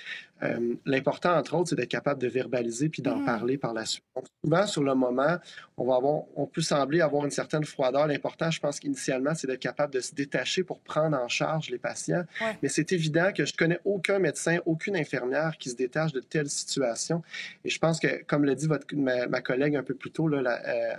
[0.44, 3.26] Euh, l'important, entre autres, c'est d'être capable de verbaliser puis d'en mm.
[3.26, 4.04] parler par la suite.
[4.44, 5.38] souvent, sur le moment,
[5.78, 8.08] on, va avoir, on peut sembler avoir une certaine froideur.
[8.08, 11.78] L'important, je pense qu'initialement, c'est d'être capable de se détacher pour prendre en charge les
[11.78, 12.24] patients.
[12.64, 16.50] Mais c'est évident que je connais aucun médecin, aucune infirmière qui se détache de telles
[16.50, 17.22] situations.
[17.64, 20.62] Et je pense que, comme l'a dit votre, ma, collègue un peu plus tôt, là,
[20.68, 20.96] euh,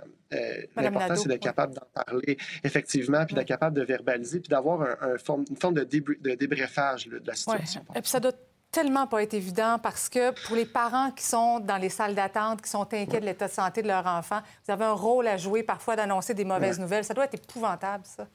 [0.75, 5.15] l'important, c'est d'être capable d'en parler effectivement, puis d'être capable de verbaliser, puis d'avoir un,
[5.49, 7.85] une forme de, de débriefage de la situation.
[7.95, 8.33] Et puis ça doit
[8.73, 12.61] tellement pas être évident parce que pour les parents qui sont dans les salles d'attente,
[12.61, 15.37] qui sont inquiets de l'état de santé de leur enfant, vous avez un rôle à
[15.37, 17.05] jouer parfois d'annoncer des mauvaises nouvelles.
[17.05, 18.27] Ça doit être épouvantable, ça.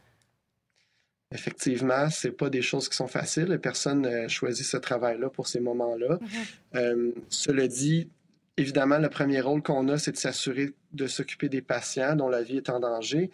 [1.31, 3.59] Effectivement, c'est pas des choses qui sont faciles.
[3.59, 6.17] Personne ne choisit ce travail-là pour ces moments-là.
[6.17, 6.77] Mm-hmm.
[6.77, 8.09] Euh, cela dit,
[8.59, 12.43] Évidemment, le premier rôle qu'on a, c'est de s'assurer de s'occuper des patients dont la
[12.43, 13.31] vie est en danger.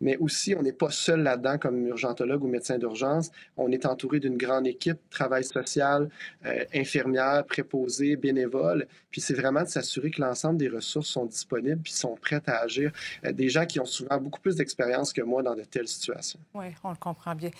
[0.00, 3.30] Mais aussi, on n'est pas seul là-dedans comme urgentologue ou médecin d'urgence.
[3.56, 6.08] On est entouré d'une grande équipe, travail social,
[6.46, 8.86] euh, infirmières, préposés, bénévoles.
[9.10, 12.60] Puis c'est vraiment de s'assurer que l'ensemble des ressources sont disponibles puis sont prêtes à
[12.60, 12.92] agir.
[13.24, 16.38] Euh, des gens qui ont souvent beaucoup plus d'expérience que moi dans de telles situations.
[16.54, 17.50] Oui, on le comprend bien.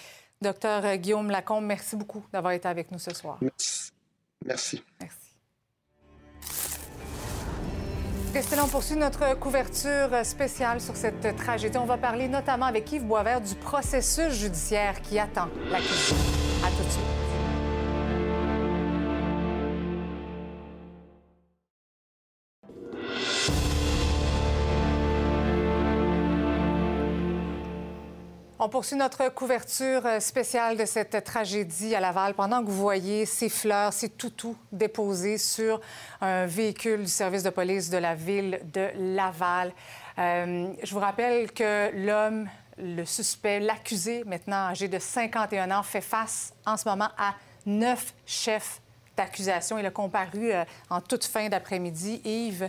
[0.40, 3.38] Docteur euh, Guillaume Lacombe, merci beaucoup d'avoir été avec nous ce soir.
[3.40, 3.90] Merci.
[4.44, 4.84] Merci.
[5.00, 5.27] merci.
[8.32, 11.78] Christelle, on poursuit notre couverture spéciale sur cette tragédie.
[11.78, 16.14] On va parler notamment avec Yves Boisvert du processus judiciaire qui attend l'accusé.
[16.64, 17.27] À tout de suite.
[28.60, 33.24] On poursuit notre couverture euh, spéciale de cette tragédie à Laval pendant que vous voyez
[33.24, 35.80] ces fleurs, ces toutous déposés sur
[36.20, 39.72] un véhicule du service de police de la ville de Laval.
[40.18, 46.00] Euh, je vous rappelle que l'homme, le suspect, l'accusé, maintenant âgé de 51 ans, fait
[46.00, 48.80] face en ce moment à neuf chefs
[49.16, 49.78] d'accusation.
[49.78, 52.20] Il a comparu euh, en toute fin d'après-midi.
[52.24, 52.68] Yves,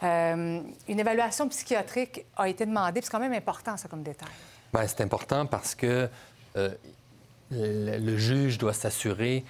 [0.00, 3.02] une évaluation psychiatrique a été demandée.
[3.02, 4.28] C'est quand même important, ça, comme détail.
[4.72, 6.08] Bien, c'est important parce que
[6.56, 6.70] euh,
[7.50, 9.44] le, juge doit s'assurer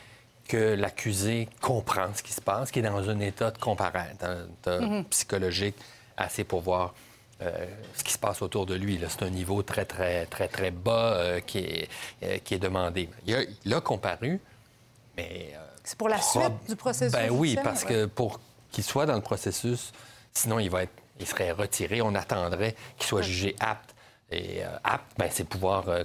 [0.46, 4.24] que l'accusé comprend ce qui se passe, qu'il est dans un état de comparaître,
[4.64, 5.04] mm-hmm.
[5.04, 5.76] psychologique
[6.16, 6.94] assez pour voir
[7.42, 9.00] euh, ce qui se passe autour de lui.
[9.08, 13.08] C'est un niveau très, très, très, très bas euh, qui, est, qui est demandé.
[13.26, 14.40] Il a, comparu,
[15.16, 15.52] mais...
[15.84, 19.22] c'est pour la suite du processus Ben oui, parce que pour qu'il soit dans le
[19.22, 19.92] processus,
[20.38, 22.00] Sinon, il, va être, il serait retiré.
[22.00, 23.94] On attendrait qu'il soit jugé apte.
[24.30, 26.04] Et euh, apte, ben, c'est pouvoir euh,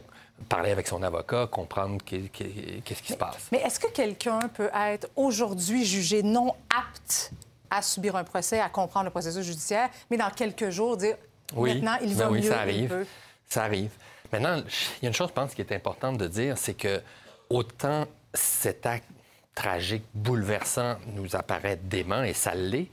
[0.49, 3.49] parler avec son avocat, comprendre qu'est-ce qui se passe.
[3.51, 7.31] Mais est-ce que quelqu'un peut être aujourd'hui jugé non apte
[7.69, 11.15] à subir un procès, à comprendre le processus judiciaire, mais dans quelques jours dire
[11.55, 11.75] oui.
[11.75, 12.89] maintenant il ben va oui, mieux, ça il arrive.
[12.89, 13.05] peut.
[13.49, 13.91] Ça arrive.
[14.31, 17.01] Maintenant, il y a une chose, je pense, qui est importante de dire, c'est que
[17.49, 19.07] autant cet acte
[19.53, 22.89] tragique, bouleversant, nous apparaît dément, et ça l'est,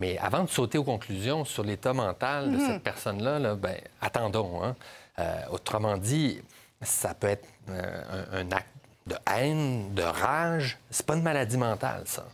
[0.00, 2.66] mais avant de sauter aux conclusions sur l'état mental de Mhm.
[2.66, 4.62] cette personne-là, là, ben, attendons.
[4.62, 4.74] hein.
[5.20, 6.40] Euh, autrement dit,
[6.82, 8.66] ça peut être euh, un, un acte
[9.06, 10.78] de haine, de rage.
[10.90, 12.24] C'est pas une maladie mentale, ça.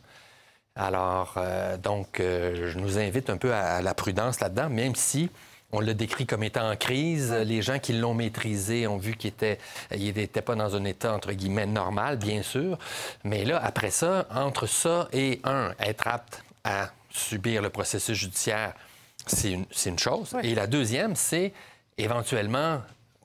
[0.77, 5.29] Alors, euh, donc, je nous invite un peu à, à la prudence là-dedans, même si
[5.73, 7.33] on le décrit comme étant en crise.
[7.33, 9.59] Les gens qui l'ont maîtrisé ont vu qu'il était,
[9.95, 12.79] il n'était pas dans un état, entre guillemets, normal, bien sûr.
[13.25, 18.75] Mais là, après ça, entre ça et, un, être apte à subir le processus judiciaire,
[19.27, 20.35] c'est une, chose.
[20.43, 21.53] Et la deuxième, c'est
[21.99, 22.81] éventuellement,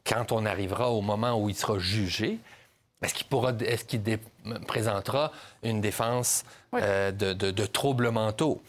[0.06, 2.40] quand on arrivera au moment où il sera jugé,
[3.02, 4.20] est-ce qu'il pourra, est-ce qu'il dé-
[4.68, 5.32] présentera
[5.64, 6.44] une défense
[6.74, 8.62] euh, de, de- de troubles mentaux?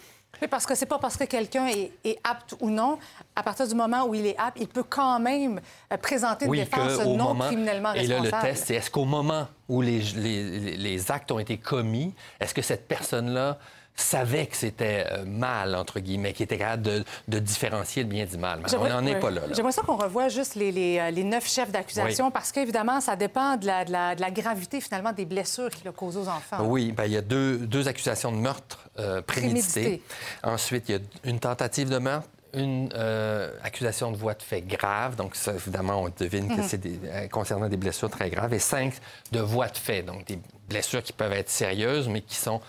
[0.42, 2.98] Oui, parce que c'est pas parce que quelqu'un est, est apte ou non,
[3.34, 6.52] à partir du moment où il est apte, il peut quand même euh, présenter une
[6.52, 8.46] défense non moment- criminellement Et là, responsable.
[8.46, 12.52] le test, c'est est-ce qu'au moment où les, les- les actes ont été commis, est-ce
[12.52, 13.58] que cette personne-là
[13.96, 18.24] savait que c'était euh, mal, entre guillemets, qui était capable de, de différencier le bien
[18.26, 18.60] du mal?
[18.78, 19.42] On n'en est pas là.
[19.46, 19.54] là.
[19.54, 22.30] J'aimerais ça qu'on revoie juste les, les, euh, les neuf chefs d'accusation Oui.
[22.32, 25.86] parce qu'évidemment, ça dépend de la, de la- de la gravité, finalement, des blessures qu'il
[25.88, 26.58] a causées aux enfants.
[26.64, 29.80] Oui, ben, il y a deux, deux accusations de meurtre euh, prémédité.
[29.80, 30.02] Prémédité.
[30.42, 34.62] Ensuite, il y a une tentative de meurtre, une euh, accusation de voie de fait
[34.62, 35.16] grave.
[35.16, 36.66] Donc, ça, évidemment, on devine que Mhm.
[36.68, 38.52] c'est des- euh, concernant des blessures très graves.
[38.54, 38.94] Et cinq
[39.32, 42.60] de voie de fait, donc des blessures qui peuvent être sérieuses, mais qui sont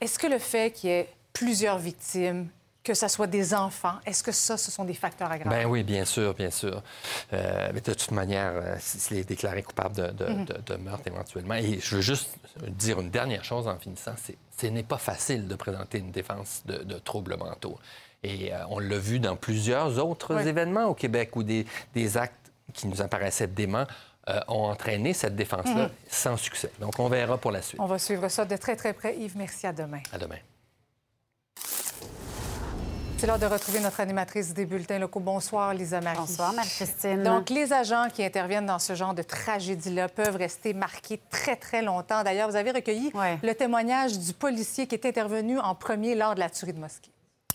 [0.00, 2.48] Est-ce que le fait qu'il y ait plusieurs victimes,
[2.82, 5.50] que ce soit des enfants, est-ce que ça, ce sont des facteurs aggravants?
[5.56, 6.82] Ben oui, bien sûr, bien sûr.
[7.32, 10.44] Euh, mais de toute manière, euh, s'il est déclaré coupable de, de- Mhm.
[10.46, 11.54] de- de meurtre éventuellement.
[11.54, 12.30] Et je veux juste
[12.68, 16.62] dire une dernière chose en finissant, c'est ce n'est pas facile de présenter une défense
[16.66, 17.78] de, de troubles mentaux.
[18.22, 20.46] Et euh, on l'a vu dans plusieurs autres Oui.
[20.46, 21.64] événements au Québec où des,
[21.94, 22.34] des actes
[22.74, 23.86] qui nous apparaissaient déments
[24.28, 25.90] euh, ont entraîné cette défense-là Mhm.
[26.08, 26.70] sans succès.
[26.80, 27.80] Donc on verra pour la suite.
[27.80, 29.16] On va suivre ça de très, très près.
[29.16, 29.66] Yves, merci.
[29.66, 30.00] À demain.
[30.12, 30.36] À demain.
[33.16, 35.20] C'est l'heure de retrouver notre animatrice des bulletins locaux.
[35.20, 36.16] Bonsoir, Lisa Marie.
[36.16, 37.22] Bonsoir, Marie-Christine.
[37.22, 41.82] Donc, les agents qui interviennent dans ce genre de tragédie-là peuvent rester marqués très, très
[41.82, 42.22] longtemps.
[42.22, 46.40] D'ailleurs, vous avez recueilli le témoignage du policier qui est intervenu en premier lors de
[46.40, 47.10] la tuerie de mosquée.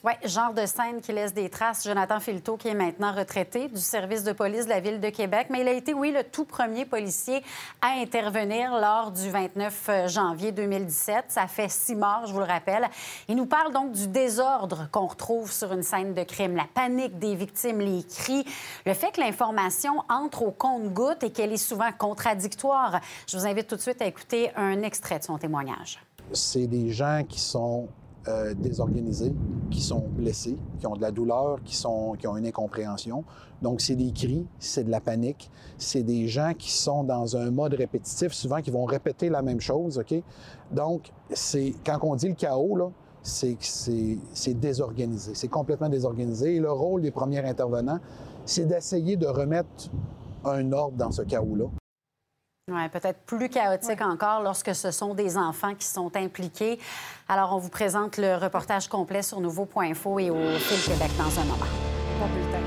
[0.05, 1.83] Oui, genre de scène qui laisse des traces.
[1.83, 5.47] Jonathan Filto, qui est maintenant retraité du service de police de la Ville de Québec,
[5.49, 7.41] mais il a été, oui, le tout premier policier
[7.81, 11.25] à intervenir lors du 29 janvier 2017.
[11.29, 12.87] Ça fait six morts, je vous le rappelle.
[13.27, 17.17] Il nous parle donc du désordre qu'on retrouve sur une scène de crime, la panique
[17.17, 18.45] des victimes, les cris,
[18.85, 23.01] le fait que l'information entre au compte-goutte et qu'elle est souvent contradictoire.
[23.27, 25.99] Je vous invite tout de suite à écouter un extrait de son témoignage.
[26.31, 27.87] c'est des gens qui sont
[28.27, 29.33] euh, désorganisés,
[29.69, 33.23] qui sont blessés, qui ont de la douleur, qui, sont, qui ont une incompréhension.
[33.61, 35.49] Donc, c'est des cris, c'est de la panique.
[35.77, 39.61] C'est des gens qui sont dans un mode répétitif, souvent qui vont répéter la même
[39.61, 40.13] chose, OK?
[40.71, 45.33] Donc, c'est quand on dit le chaos, c'est c'est c'est désorganisé.
[45.35, 46.55] C'est complètement désorganisé.
[46.55, 47.99] Et le rôle des premiers intervenants,
[48.45, 49.89] c'est d'essayer de remettre
[50.43, 51.65] un ordre dans ce chaos-là.
[52.71, 56.79] Oui, peut-être plus chaotique encore lorsque ce sont des enfants qui sont impliqués.
[57.29, 61.45] Alors, on vous présente le reportage complet sur nouveau.info et au Fil Québec dans un
[61.45, 61.65] moment.
[62.19, 62.57] Bon bulletin.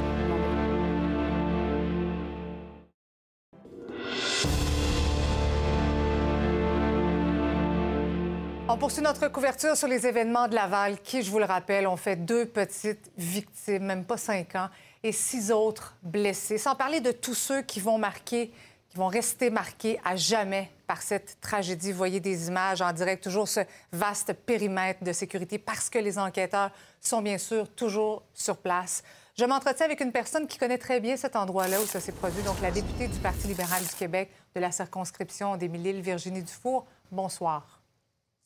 [8.68, 11.96] On poursuit notre couverture sur les événements de Laval qui, je vous le rappelle, ont
[11.96, 14.68] fait deux petites victimes, même pas cinq ans,
[15.02, 16.56] et six autres blessés.
[16.56, 18.52] Sans parler de tous ceux qui vont marquer,
[18.88, 21.92] qui vont rester marqués à jamais par cette tragédie.
[21.92, 23.61] Vous voyez des images en direct, toujours ce
[23.92, 26.70] vaste périmètre de sécurité parce que les enquêteurs
[27.01, 29.03] sont bien sûr toujours sur place.
[29.37, 32.42] Je m'entretiens avec une personne qui connaît très bien cet endroit-là où ça s'est produit,
[32.42, 36.87] donc la députée du Parti libéral du Québec de la circonscription d'Émile-Île, Virginie Dufour.
[37.12, 37.81] Bonsoir.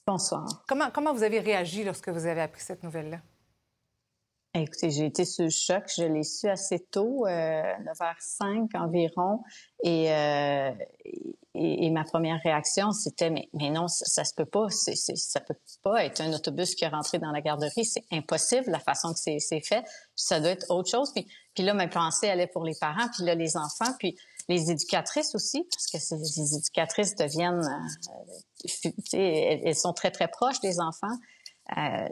[0.07, 0.65] Bonsoir.
[0.69, 3.19] Comment, comment vous avez réagi lorsque vous avez appris cette nouvelle-là?
[4.55, 5.85] Écoutez, j'ai été sous le choc.
[5.97, 9.43] Je l'ai su assez tôt, euh, 9h05 environ.
[9.83, 10.73] Et, euh,
[11.55, 14.67] et, ma première réaction, c'était mais, mais non, ça, ça se peut pas.
[14.69, 17.87] Ça peut pas être un autobus qui est rentré dans la garderie.
[17.87, 19.85] C'est impossible la façon que c'est, fait.
[20.17, 21.13] Ça doit être autre chose.
[21.15, 24.19] Puis, puis là, ma pensée allait pour les parents, puis là, les enfants, puis
[24.51, 27.67] les éducatrices aussi, parce que ces, éducatrices deviennent,
[29.15, 31.17] euh, elles sont très, très proches des enfants.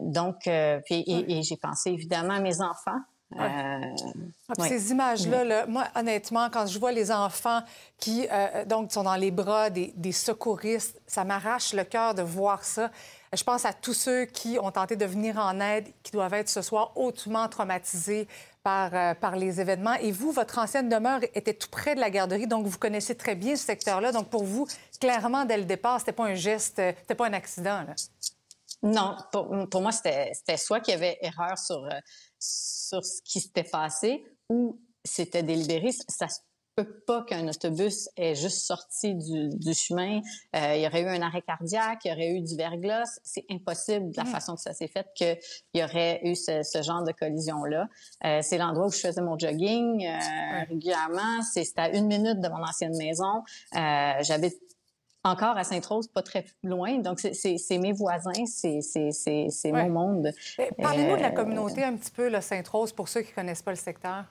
[0.00, 3.00] Donc, et j'ai pensé évidemment à mes enfants.
[3.38, 3.78] Euh,
[4.48, 7.60] ah, ces images-là, moi, honnêtement, quand je vois les enfants
[7.98, 12.64] qui euh, donc sont dans les bras des, secouristes, ça m'arrache le cœur de voir
[12.64, 12.90] ça.
[13.32, 16.48] Je pense à tous ceux qui ont tenté de venir en aide, qui doivent être
[16.48, 18.26] ce soir hautement traumatisés
[18.64, 19.94] par, euh, par les événements.
[19.94, 23.36] Et vous, votre ancienne demeure était tout près de la garderie, donc vous connaissez très
[23.36, 24.10] bien ce secteur-là.
[24.10, 24.66] Donc pour vous,
[25.00, 27.84] clairement, dès le départ, c'était pas un geste, c'était pas un accident.
[27.86, 27.94] Là.
[28.83, 31.87] Non, pour, pour moi, c'était soit qu'il y avait erreur sur
[32.38, 35.90] sur ce qui s'était passé ou c'était délibéré.
[36.09, 36.40] Ça se
[36.77, 40.21] peut pas qu'un autobus ait juste sorti du, chemin.
[40.57, 43.19] Euh, il y aurait eu un arrêt cardiaque, il y aurait eu du verglas.
[43.23, 44.29] C'est impossible de la mm.
[44.29, 45.38] façon que ça s'est fait qu'il
[45.75, 47.88] y aurait eu ce, genre de collision-là.
[48.25, 51.43] Euh, c'est l'endroit où je faisais mon jogging euh, régulièrement.
[51.43, 53.43] C'est à une minute de mon ancienne maison.
[54.23, 54.69] J'habite
[55.24, 56.98] encore à Sainte-Rose, pas très loin.
[56.98, 60.33] Donc, c'est mes voisins, c'est mon monde.
[60.80, 63.72] Parlez-nous de la euh, communauté un petit peu, Sainte-Rose, pour ceux qui ne connaissent pas
[63.72, 64.24] le secteur.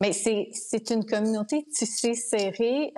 [0.00, 2.92] Mais c'est une communauté tissée, serrée,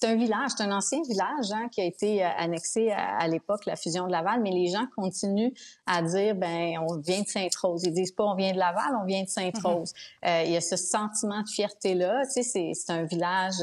[0.00, 3.66] c'est un village, c'est un ancien village hein, qui a été euh, annexé à, l'époque,
[3.66, 5.52] la fusion de Laval, mais les gens continuent
[5.86, 7.82] à dire, ben on vient de Sainte-Rose.
[7.84, 9.92] Ils disent pas on vient de Laval, on vient de Sainte-Rose.
[9.92, 10.28] Mm-hmm.
[10.28, 12.22] Euh, il y a ce sentiment de fierté-là.
[12.34, 13.62] Tu sais, c'est un village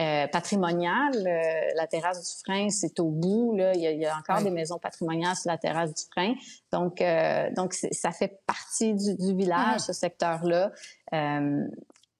[0.00, 1.12] euh, patrimonial.
[1.14, 1.42] Euh,
[1.74, 3.56] la terrasse du frein, c'est au bout.
[3.56, 3.72] Là.
[3.74, 6.34] Il, y a, encore des maisons patrimoniales sur la terrasse du frein.
[6.72, 10.70] Donc, euh, donc ça fait partie du, du village, ce secteur-là.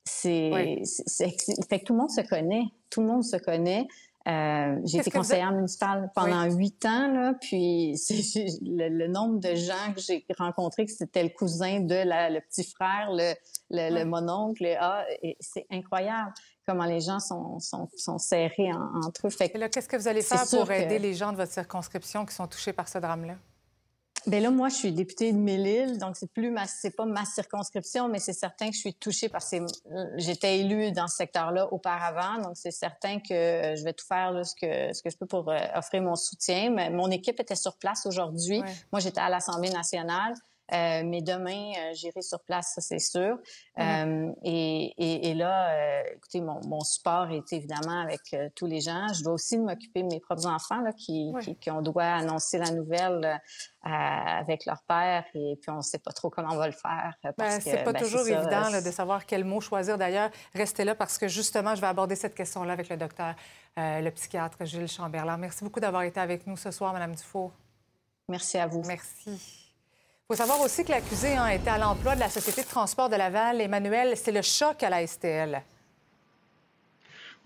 [0.05, 0.83] c'est,
[1.69, 2.65] fait que tout le monde se connaît.
[2.91, 3.87] Tout le monde se connaît.
[4.29, 7.93] Euh, j'ai été conseillère municipale pendant huit ans, là, puis
[8.63, 12.41] le, le, nombre de gens que j'ai rencontrés que c'était le cousin de la, le
[12.43, 13.33] petit frère, le,
[13.71, 15.03] le, le mononcle, ah,
[15.41, 16.33] c'est incroyable
[16.69, 18.71] comment les gens sont, sont, sont serrés
[19.03, 19.31] entre eux.
[19.31, 22.47] Fait qu'est-ce que vous allez faire pour aider les gens de votre circonscription qui sont
[22.47, 23.37] touchés par ce drame-là?
[24.27, 27.25] Bien là, moi, je suis députée de Mille-Îles, donc c'est plus ma, c'est pas ma
[27.25, 29.57] circonscription, mais c'est certain que je suis touchée parce que
[30.17, 34.55] j'étais élue dans ce secteur-là auparavant, donc c'est certain que je vais tout faire ce
[34.61, 36.71] que ce que je peux pour euh, offrir mon soutien.
[36.71, 38.61] Mais mon équipe était sur place aujourd'hui.
[38.93, 40.35] Moi, j'étais à l'Assemblée nationale.
[40.73, 43.39] Euh, mais demain, euh, j'irai sur place, ça c'est sûr.
[43.79, 48.21] Euh, et, et, et, là, écoutez, mon, mon, support est évidemment avec
[48.55, 49.07] tous les gens.
[49.15, 52.59] Je dois aussi m'occuper de mes propres enfants là, qui, qui, qui, on doit annoncer
[52.59, 53.41] la nouvelle
[53.83, 57.15] avec leur père et puis on ne sait pas trop comment on va le faire.
[57.39, 59.97] Ben, c'est pas ben, toujours évident là, de savoir quel mot choisir.
[59.97, 63.35] D'ailleurs, restez là parce que justement, je vais aborder cette question-là avec le docteur,
[63.77, 65.39] le psychiatre Gilles Chamberlain.
[65.39, 67.53] Merci beaucoup d'avoir été avec nous ce soir, Madame Dufault.
[68.29, 68.83] Merci à vous.
[68.87, 69.68] Merci.
[70.31, 73.09] Il faut savoir aussi que l'accusé a été à l'emploi de la Société de transport
[73.09, 73.63] de Laval.
[73.63, 75.63] Emmanuel, c'est le choc à la STL.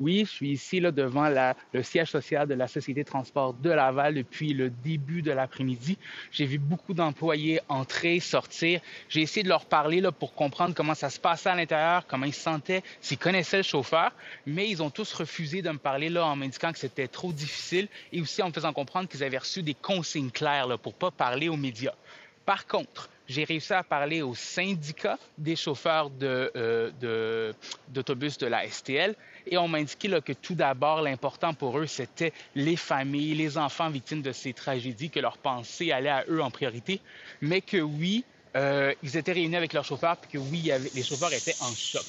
[0.00, 1.28] Oui, je suis ici là, devant
[1.72, 5.96] le siège social de la Société de transport de Laval depuis le début de l'après-midi.
[6.32, 8.80] J'ai vu beaucoup d'employés entrer, sortir.
[9.08, 12.26] J'ai essayé de leur parler là, pour comprendre comment ça se passait à l'intérieur, comment
[12.26, 14.10] ils se sentaient, s'ils connaissaient le chauffeur,
[14.44, 17.86] mais ils ont tous refusé de me parler là, en m'indiquant que c'était trop difficile
[18.12, 21.12] et aussi en me faisant comprendre qu'ils avaient reçu des consignes claires là, pour pas
[21.12, 21.94] parler aux médias.
[22.44, 27.52] Par contre, j'ai réussi à parler au syndicat des chauffeurs euh,
[27.88, 29.14] d'autobus de, la STL
[29.46, 33.90] et on m'a indiqué que tout d'abord, l'important pour eux, c'était les familles, les enfants
[33.90, 37.00] victimes de ces tragédies, que leur pensée allait à eux en priorité,
[37.40, 38.24] mais que oui,
[38.57, 42.05] euh, ils étaient réunis avec leurs chauffeurs, puis que oui, les chauffeurs étaient en choc.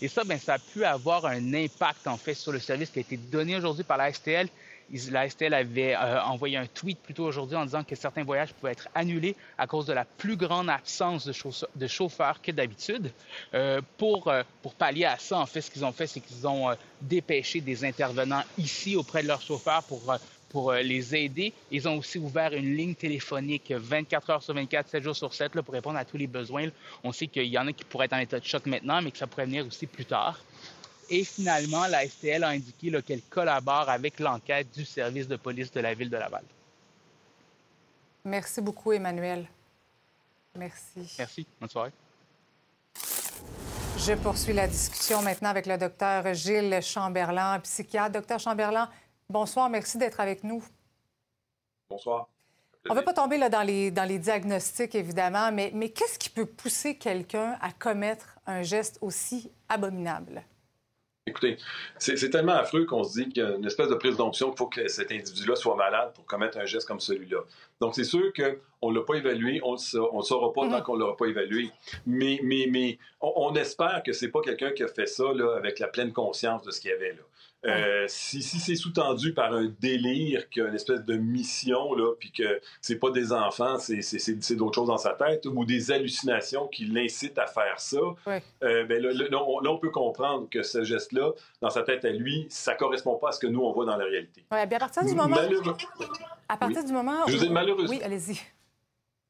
[0.00, 3.00] Et ça, ben, ça a pu avoir un impact, en fait, sur le service qui
[3.00, 4.48] a été donné aujourd'hui par la STL
[4.94, 8.88] STL avait euh, envoyé un tweet plutôt aujourd'hui en disant que certains voyages pouvaient être
[8.94, 13.10] annulés à cause de la plus grande absence de, chauffeurs que d'habitude.
[13.54, 16.46] Euh, pour, euh, pour pallier à ça, en fait, ce qu'ils ont fait, c'est qu'ils
[16.46, 20.02] ont dépêché des intervenants ici auprès de leurs chauffeurs pour
[20.48, 21.52] pour les aider.
[21.70, 25.54] Ils ont aussi ouvert une ligne téléphonique 24 heures sur 24, 7 jours sur 7
[25.54, 26.68] là, pour répondre à tous les besoins.
[27.04, 29.10] On sait qu'il y en a qui pourraient être en état de choc maintenant, mais
[29.10, 30.40] que ça pourrait venir aussi plus tard.
[31.10, 35.80] Et finalement, la STL a indiqué qu'elle collabore avec l'enquête du service de police de
[35.80, 36.44] la ville de Laval.
[38.24, 39.46] Merci beaucoup, Emmanuel.
[40.54, 41.14] Merci.
[41.18, 41.46] Merci.
[41.58, 41.92] Bonne soirée.
[43.96, 48.12] Je poursuis la discussion maintenant avec le docteur Gilles Chamberlain, psychiatre.
[48.12, 48.90] Docteur Chamberlain,
[49.28, 49.70] bonsoir.
[49.70, 50.62] Merci d'être avec nous.
[51.88, 52.28] Bonsoir.
[52.88, 56.18] On ne veut pas tomber là, dans, les, dans les diagnostics, évidemment, mais, mais qu'est-ce
[56.18, 60.42] qui peut pousser quelqu'un à commettre un geste aussi abominable?
[61.28, 61.56] Écoutez,
[61.98, 64.58] c'est tellement affreux qu'on se dit qu'il y a une espèce de prise d'onction qu'il
[64.58, 67.38] faut que cet individu-là soit malade pour commettre un geste comme celui-là.
[67.80, 69.78] Donc, c'est sûr qu'on ne l'a pas évalué, on ne
[70.22, 70.82] saura pas tant mm-hmm.
[70.82, 71.70] qu'on ne l'aura pas évalué.
[72.06, 75.78] Mais, mais, mais on, espère que c'est pas quelqu'un qui a fait ça là, avec
[75.78, 77.22] la pleine conscience de ce qu'il y avait là.
[77.66, 81.92] Euh, si, si c'est sous-tendu par un délire, qu'il y a une espèce de mission,
[81.94, 85.12] là, puis que c'est pas des enfants, c'est, c'est, c'est, c'est d'autres choses dans sa
[85.14, 87.98] tête, ou des hallucinations qui l'incitent à faire ça,
[88.62, 92.04] euh, ben là, là, on, là, on peut comprendre que ce geste-là, dans sa tête
[92.04, 94.44] à lui, ça correspond pas à ce que nous, on voit dans la réalité.
[94.52, 95.36] Oui, bien à partir du moment...
[95.36, 95.74] Malheureux-
[96.48, 96.86] À partir Oui.
[96.86, 97.28] du moment où...
[97.28, 98.40] Je veux dire, malheureusement- Oui, allez-y.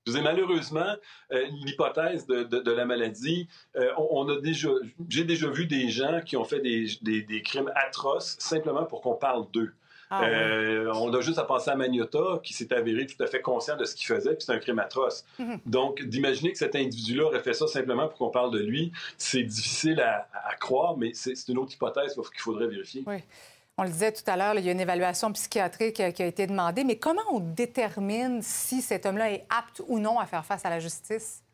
[0.09, 0.95] Je dire, malheureusement,
[1.33, 4.69] euh, l'hypothèse de, de- de la maladie, euh, on, on a déjà,
[5.09, 9.01] j'ai déjà vu des gens qui ont fait des, des- des crimes atroces simplement pour
[9.01, 9.73] qu'on parle d'eux.
[10.11, 13.43] Ah, Euh, On a juste à penser à Magnota, qui s'est avéré tout à fait
[13.43, 15.27] conscient de ce qu'il faisait, puis c'est un crime atroce.
[15.67, 19.43] Donc, d'imaginer que cet individu-là aurait fait ça simplement pour qu'on parle de lui, c'est
[19.43, 23.03] difficile à, à croire, mais c'est c'est une autre hypothèse qu'il faudrait vérifier.
[23.07, 23.17] Oui.
[23.81, 26.27] On le disait tout à l'heure, il y a une évaluation psychiatrique euh, qui a
[26.27, 30.45] été demandée, mais comment on détermine si cet homme-là est apte ou non à faire
[30.45, 31.45] face à la justice?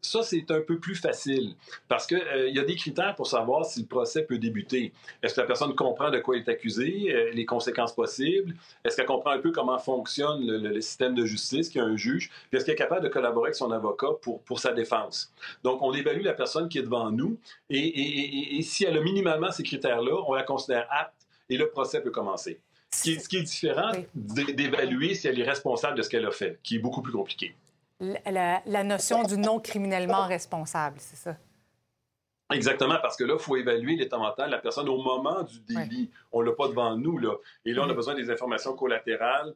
[0.00, 1.56] Ça, c'est un peu plus facile
[1.88, 2.22] parce qu'il
[2.52, 4.92] y a des critères pour savoir si le procès peut débuter.
[5.22, 8.54] Est-ce que la personne comprend de quoi elle est accusée, euh, les conséquences possibles?
[8.84, 11.84] Est-ce qu'elle comprend un peu comment fonctionne le, le- le système de justice, qu'il y
[11.84, 12.30] a un juge?
[12.48, 15.32] Puis est-ce qu'elle est capable de collaborer avec son avocat pour, pour sa défense?
[15.64, 17.36] Donc, on évalue la personne qui est devant nous
[17.68, 18.20] et, et-
[18.54, 22.00] et- et si elle a minimalement ces critères-là, on la considère apte et le procès
[22.00, 22.60] peut commencer.
[22.94, 26.08] Ce qui est, ce qui est différent d'é- d'évaluer si elle est responsable de ce
[26.08, 27.52] qu'elle a fait, qui est beaucoup plus compliqué.
[28.00, 31.36] La, notion du non criminellement responsable, c'est ça?
[32.50, 35.60] Exactement, parce que là, il faut évaluer l'état mental de la personne au moment du
[35.60, 36.10] délit.
[36.32, 37.34] On ne l'a pas devant nous, là.
[37.64, 39.54] Et là, on a besoin des informations collatérales.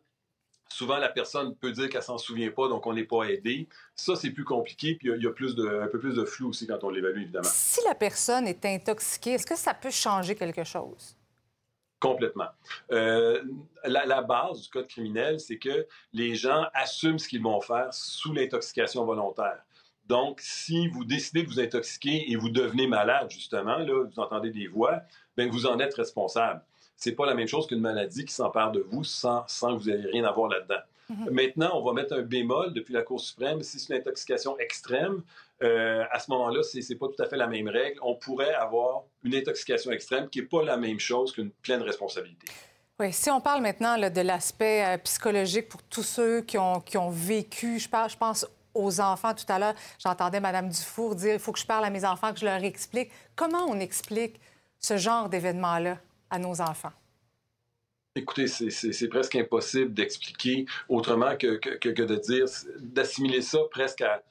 [0.69, 3.69] Souvent, la personne peut dire qu'elle s'en souvient pas, donc on n'est pas aidé.
[3.95, 5.99] Ça, c'est plus compliqué, puis il y a- il y a, plus de, un peu
[5.99, 7.49] plus de flou aussi quand on l'évalue, évidemment.
[7.51, 11.17] Si la personne est intoxiquée, est-ce que ça peut changer quelque chose?
[12.03, 12.49] Complètement.
[12.91, 13.41] Euh,
[13.85, 18.33] la, base du code criminel, c'est que les gens assument ce qu'ils vont faire sous
[18.33, 19.63] l'intoxication volontaire.
[20.07, 24.51] Donc, si vous décidez de vous intoxiquer et vous devenez malade, justement, là, vous entendez
[24.51, 25.03] des voix,
[25.37, 26.65] bien, vous en êtes responsable.
[26.97, 29.91] C'est pas la même chose qu'une maladie qui s'empare de vous sans, sans que vous
[29.91, 30.83] ayez rien à voir là-dedans.
[31.31, 33.63] Maintenant, on va mettre un bémol depuis la Cour suprême.
[33.63, 35.23] Si c'est une intoxication extrême,
[35.63, 37.99] euh, à ce moment-là, c'est n'est pas tout à fait la même règle.
[38.03, 42.47] On pourrait avoir une intoxication extrême qui n'est pas la même chose qu'une pleine responsabilité.
[42.99, 46.81] Oui, si on parle maintenant là, de l'aspect euh, psychologique pour tous ceux qui ont,
[46.81, 51.15] qui ont vécu, je, parle, je pense aux enfants tout à l'heure, j'entendais Mme Dufour
[51.15, 53.11] dire il faut que je parle à mes enfants, que je leur explique.
[53.37, 54.41] Comment on explique
[54.79, 55.99] ce genre d'événement-là
[56.31, 56.93] à nos enfants?
[58.15, 62.45] Écoutez, c'est- presque impossible d'expliquer autrement que, que- de dire,
[62.81, 64.23] d'assimiler ça presque à,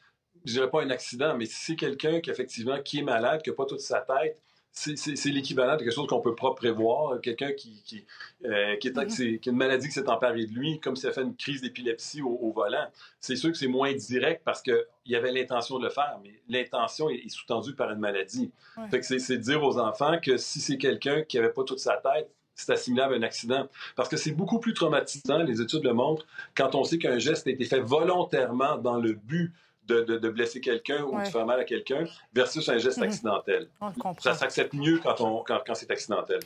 [0.46, 3.50] je dirais pas un accident, mais si c'est quelqu'un qui effectivement qui est malade, qui
[3.50, 4.38] n'a pas toute sa tête,
[4.72, 7.20] c'est- l'équivalent de quelque chose qu'on peut pas prévoir.
[7.22, 8.06] Quelqu'un qui, qui,
[8.46, 11.12] euh, qui, est- qui a une maladie qui s'est emparée de lui, comme s'il a
[11.12, 12.88] fait une crise d'épilepsie au, au volant.
[13.20, 14.78] C'est sûr que c'est moins direct parce qu'il
[15.08, 18.52] y avait l'intention de le faire, mais l'intention est, est sous-tendue par une maladie.
[18.78, 18.88] Ouais.
[18.90, 21.98] Fait que c'est dire aux enfants que si c'est quelqu'un qui n'avait pas toute sa
[21.98, 23.68] tête, c'est assimilable à un accident.
[23.96, 26.26] Parce que c'est beaucoup plus traumatisant, les études le montrent,
[26.56, 29.52] quand on sait qu'un geste a été fait volontairement dans le but
[29.88, 31.24] de, de- de blesser quelqu'un ou Ouais.
[31.24, 33.04] de faire mal à quelqu'un versus un geste Mhm.
[33.06, 33.68] accidentel.
[33.82, 34.22] On le comprend.
[34.22, 36.40] Ça s'accepte mieux quand, on, quand, quand c'est accidentel.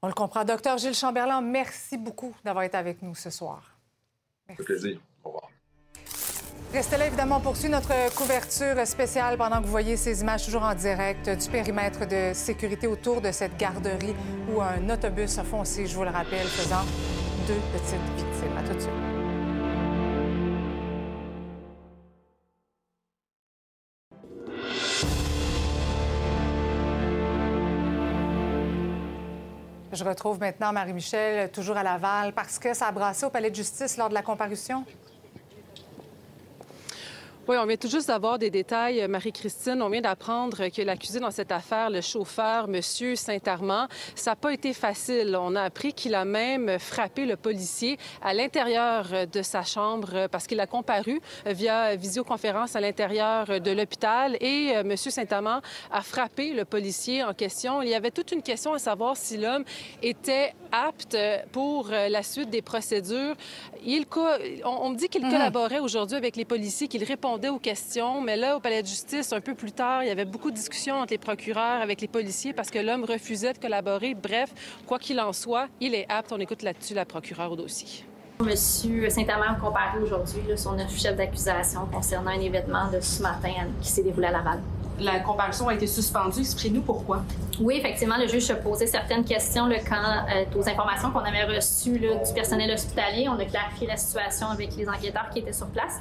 [0.00, 0.44] On le comprend.
[0.44, 3.62] Docteur Gilles Chamberlain, merci beaucoup d'avoir été avec nous ce soir.
[4.48, 4.98] Fait plaisir.
[6.72, 10.62] Restez là, évidemment, on poursuit notre couverture spéciale pendant que vous voyez ces images toujours
[10.62, 14.14] en direct du périmètre de sécurité autour de cette garderie
[14.50, 16.80] où un autobus a foncé, je vous le rappelle, faisant
[17.46, 18.56] deux petites victimes.
[18.56, 18.92] À tout de suite.
[29.92, 33.56] Je retrouve maintenant Marie-Michel, toujours à Laval, parce que ça a brassé au palais de
[33.56, 34.86] justice lors de la comparution.
[37.48, 39.82] Oui, on vient tout juste d'avoir des détails, euh, Marie-Christine.
[39.82, 42.80] On vient d'apprendre que l'accusé dans cette affaire, le chauffeur, M.
[42.80, 45.36] Saint-Armand, ça n'a pas été facile.
[45.36, 50.10] On a appris qu'il a même frappé le policier à l'intérieur euh, de sa chambre
[50.14, 54.96] euh, parce qu'il a comparu via visioconférence à l'intérieur de l'hôpital et M.
[54.96, 57.82] Saint-Amand a frappé le policier en question.
[57.82, 59.64] Il y avait toute une question à savoir si l'homme
[60.00, 61.16] était apte
[61.50, 63.34] pour la suite des procédures.
[63.84, 64.20] Il, co-
[64.64, 65.30] on, on me dit qu'il Mhm.
[65.32, 69.32] collaborait aujourd'hui avec les policiers, qu'il répondait aux questions, mais là, au palais de justice,
[69.32, 72.08] un peu plus tard, il y avait beaucoup de discussions entre les procureurs, avec les
[72.08, 74.14] policiers, parce que l'homme refusait de collaborer.
[74.14, 74.50] Bref,
[74.86, 76.32] quoi qu'il en soit, il est apte.
[76.32, 78.04] On écoute là-dessus la procureure au dossier.
[78.40, 83.88] Monsieur Saint-Amand comparé aujourd'hui son neuf chef d'accusation concernant un événement de ce matin qui
[83.88, 84.60] s'est déroulé à Laval.
[85.00, 86.40] La comparution a été suspendue.
[86.40, 87.22] Expliquez-nous pourquoi.
[87.60, 92.34] Oui, effectivement, le juge se posait certaines questions euh, aux informations qu'on avait reçues du
[92.34, 93.28] personnel hospitalier.
[93.28, 96.00] On a clarifié la situation avec les enquêteurs qui étaient sur place.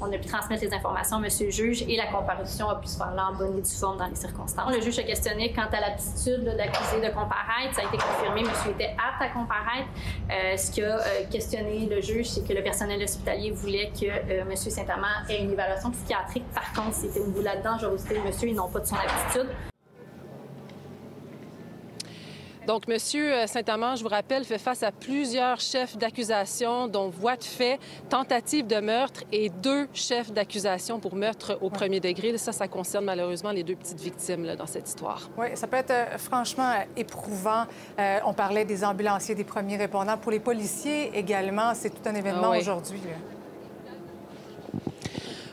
[0.00, 1.28] On a pu transmettre les informations à M.
[1.40, 3.98] le juge et la comparution a pu se faire là en bonne et due forme
[3.98, 4.72] dans les circonstances.
[4.72, 7.74] Le juge a questionné quant à l'aptitude d'accusé de comparaître.
[7.74, 9.88] Ça a été confirmé, monsieur était apte à comparaître.
[10.30, 10.98] Euh, ce qui a
[11.30, 14.56] questionné le juge, c'est que le personnel hospitalier voulait que M.
[14.56, 16.44] Saint-Amand ait une évaluation psychiatrique.
[16.54, 19.48] Par contre, c'était au de la dangerosité de monsieur et non pas de son aptitude.
[22.68, 22.98] Donc, M.
[23.46, 27.78] Saint-Amand, je vous rappelle, fait face à plusieurs chefs d'accusation, dont voie de fait,
[28.10, 32.36] tentative de meurtre et deux chefs d'accusation pour meurtre au premier degré.
[32.36, 35.30] Ça, ça concerne malheureusement les deux petites victimes là, dans cette histoire.
[35.38, 37.64] Oui, ça peut être euh, franchement euh, éprouvant.
[37.98, 40.18] Euh, on parlait des ambulanciers, des premiers répondants.
[40.18, 42.58] Pour les policiers également, c'est tout un événement Ah oui.
[42.58, 43.00] aujourd'hui.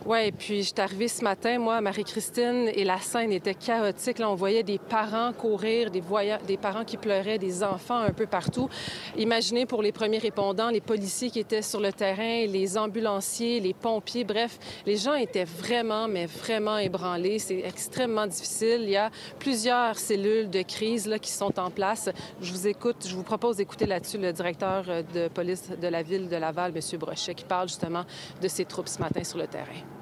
[0.08, 4.20] Oui, puis je suis arrivée ce matin, moi, à Marie-Christine, et la scène était chaotique.
[4.20, 8.70] Là, on voyait des parents courir, des parents qui pleuraient, des enfants un peu partout.
[9.18, 13.74] Imaginez pour les premiers répondants, les policiers qui étaient sur le terrain, les ambulanciers, les
[13.74, 17.40] pompiers, bref, les gens étaient vraiment, mais vraiment ébranlés.
[17.40, 18.82] C'est extrêmement difficile.
[18.84, 22.12] Il y a plusieurs cellules de crise là, qui sont en place.
[22.42, 26.04] Je vous écoute, je vous propose d'écouter là-dessus le directeur euh, de police de la
[26.04, 27.00] ville de Laval, M.
[27.00, 28.04] Brochet, qui parle justement
[28.40, 29.95] de ses troupes ce matin sur le terrain.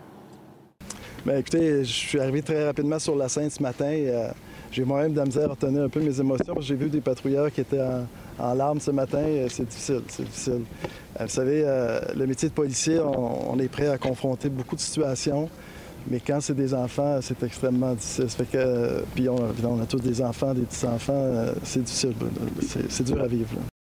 [1.26, 3.86] Bien, écoutez, je suis arrivé très rapidement sur la scène ce matin.
[3.86, 4.30] euh,
[4.72, 7.52] j'ai moi-même de la misère à retenir un peu mes émotions j'ai vu des patrouilleurs
[7.52, 8.06] qui étaient en,
[8.40, 9.24] en larmes ce matin.
[9.26, 10.62] et C'est difficile, c'est difficile.
[11.20, 14.76] Euh, vous savez, euh, le métier de policier, on, on est prêt à confronter beaucoup
[14.76, 15.50] de situations.
[16.10, 18.30] Mais quand c'est des enfants, c'est extrêmement difficile.
[18.30, 21.14] Ça fait que, euh, puis on, on a tous des enfants, des petits-enfants.
[21.14, 22.14] euh, c'est difficile.
[22.68, 23.50] C'est, c'est dur à vivre.
[23.56, 23.73] là.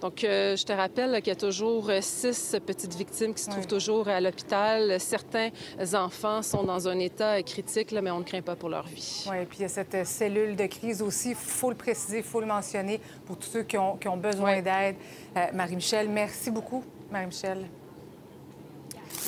[0.00, 3.50] Donc, euh, je te rappelle qu'il y a toujours euh, six petites victimes qui se
[3.50, 5.00] trouvent toujours à l'hôpital.
[5.00, 5.50] Certains
[5.94, 9.26] enfants sont dans un état critique, là, mais on ne craint pas pour leur vie.
[9.28, 12.18] Oui, puis il y a cette euh, cellule de crise aussi, il faut le préciser,
[12.18, 14.96] il faut le mentionner pour tous ceux qui ont, qui ont besoin d'aide.
[15.36, 17.66] Euh, Marie-Michel, merci beaucoup, Marie-Michel.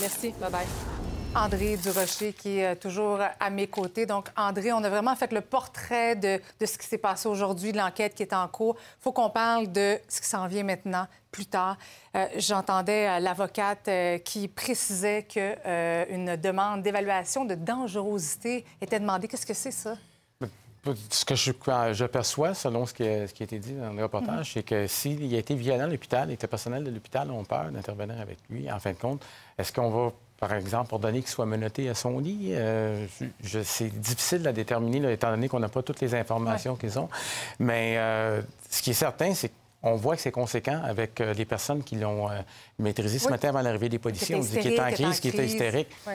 [0.00, 0.32] Merci.
[0.40, 1.19] Bye-bye.
[1.34, 4.04] André Durocher qui est euh, toujours à mes côtés.
[4.04, 7.70] Donc, André, on a vraiment fait le portrait de, de ce qui s'est passé aujourd'hui,
[7.72, 8.76] de l'enquête qui est en cours.
[8.98, 11.76] Il faut qu'on parle de ce qui s'en vient maintenant, plus tard.
[12.16, 19.28] Euh, J'entendais euh, l'avocate euh, qui précisait qu'une demande d'évaluation de dangerosité était demandée.
[19.28, 19.94] Qu'est-ce que c'est, ça?
[21.10, 21.52] Ce que je,
[21.92, 24.52] je perçois, selon ce qui, a, ce qui a été dit dans le reportage, Mhm.
[24.54, 27.44] c'est que s'il a été violent à l'hôpital et que le personnel de l'hôpital ont
[27.44, 29.22] peur d'intervenir avec lui, en fin de compte,
[29.58, 32.48] est-ce qu'on va, par exemple, ordonner qu'il soit menotté à son lit?
[32.52, 33.06] Euh,
[33.44, 36.98] je- c'est difficile à déterminer, là, étant donné qu'on n'a pas toutes les informations qu'ils
[36.98, 37.08] ont.
[37.58, 41.44] Mais euh, ce qui est certain, c'est qu'on voit que c'est conséquent avec euh, les
[41.44, 42.28] personnes qui l'ont
[42.78, 43.30] maîtrisé ce Oui.
[43.32, 44.34] matin avant l'arrivée des policiers.
[44.34, 45.88] On dit qu'il était en crise, qu'il était hystérique.
[46.06, 46.14] Ouais.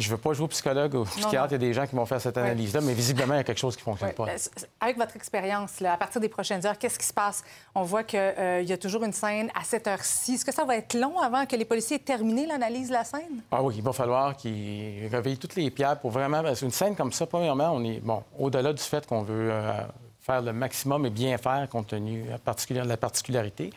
[0.00, 1.48] Je ne veux pas jouer au psychologue ou au psychiatre.
[1.50, 3.44] Il y a des gens qui vont faire cette analyse-là, mais visiblement, il y a
[3.44, 4.28] quelque chose qui ne fonctionne pas.
[4.28, 4.36] Euh,
[4.80, 7.44] Avec votre expérience, à partir des prochaines heures, qu'est-ce qui se passe?
[7.74, 8.18] On voit qu'il
[8.64, 10.34] y a toujours une scène à cette heure-ci.
[10.34, 13.04] Est-ce que ça va être long avant que les policiers aient terminé l'analyse de la
[13.04, 13.42] scène?
[13.52, 16.42] Ah oui, il va falloir qu'ils réveillent toutes les pierres pour vraiment.
[16.42, 18.00] Parce qu'une scène comme ça, premièrement, on est.
[18.00, 19.72] Bon, au-delà du fait qu'on veut euh,
[20.20, 23.70] faire le maximum et bien faire compte tenu euh, particulier- de la particularité,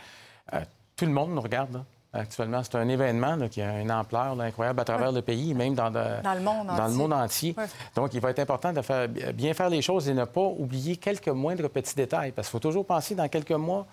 [0.53, 0.61] euh,
[0.95, 1.73] tout le monde nous regarde.
[1.73, 1.83] là,
[2.15, 5.53] Actuellement, c'est un événement là, qui a une ampleur là, incroyable à travers le pays,
[5.55, 6.97] même dans, de- Dans le monde dans le entier.
[6.97, 7.55] monde entier.
[7.57, 7.65] Ouais.
[7.95, 10.97] Donc, il va être important de faire, bien faire les choses et ne pas oublier
[10.97, 12.31] quelques moindres petits détails.
[12.31, 13.87] Parce qu'il faut toujours penser, dans quelques mois,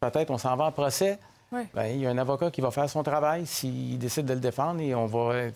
[0.00, 1.18] peut-être on s'en va en procès.
[1.52, 1.60] Oui.
[1.74, 4.40] Bien, il y a un avocat qui va faire son travail s'il décide de le
[4.40, 5.50] défendre et on va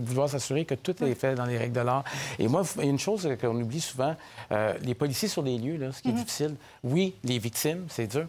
[0.00, 2.04] vouloir s'assurer que tout est fait dans les règles de l'art.
[2.38, 4.14] Et moi, il y a une chose qu'on oublie souvent,
[4.52, 6.18] euh, les policiers sur les lieux, là, ce qui est Mhm.
[6.18, 8.26] difficile, oui, les victimes, c'est dur.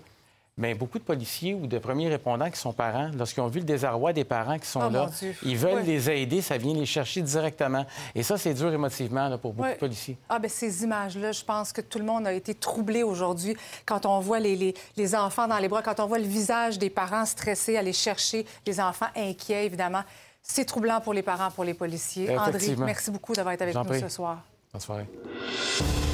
[0.62, 3.66] Mais beaucoup de policiers ou de premiers répondants qui sont parents, lorsqu'ils ont vu le
[3.66, 5.09] désarroi des parents qui sont Oh, là,
[5.43, 5.88] ils veulent Oui.
[5.88, 7.84] les aider, ça vient les chercher directement.
[8.14, 10.18] Et ça, c'est dur émotivement là, pour beaucoup de policiers.
[10.30, 13.57] Ah, ben ces images-là, je pense que tout le monde a été troublé aujourd'hui
[13.88, 16.78] quand on voit les, les- les enfants dans les bras, quand on voit le visage
[16.78, 20.03] des parents stressés, aller chercher les enfants inquiets, évidemment.
[20.43, 22.38] C'est troublant pour les parents, pour les policiers.
[22.38, 23.99] André, merci beaucoup d'avoir été avec nous prie.
[23.99, 24.38] ce soir.
[24.72, 26.11] Bonne soirée.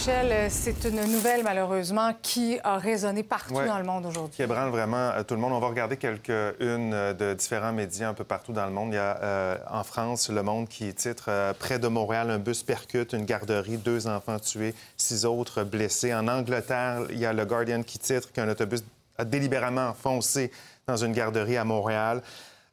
[0.00, 3.66] Michel, c'est une nouvelle, malheureusement, qui a résonné partout Ouais.
[3.66, 4.36] dans le monde aujourd'hui.
[4.36, 5.54] qui ébranle vraiment euh, tout le monde.
[5.54, 8.90] On va regarder quelques-unes euh, de différents médias un peu partout dans le monde.
[8.92, 12.38] Il y a euh, en France Le Monde qui titre euh, Près de Montréal, un
[12.38, 16.12] bus percute une garderie, deux enfants tués, six autres blessés.
[16.12, 18.84] En Angleterre, il y a Le Guardian qui titre qu'un autobus
[19.16, 20.52] a délibérément foncé
[20.86, 22.20] dans une garderie à Montréal.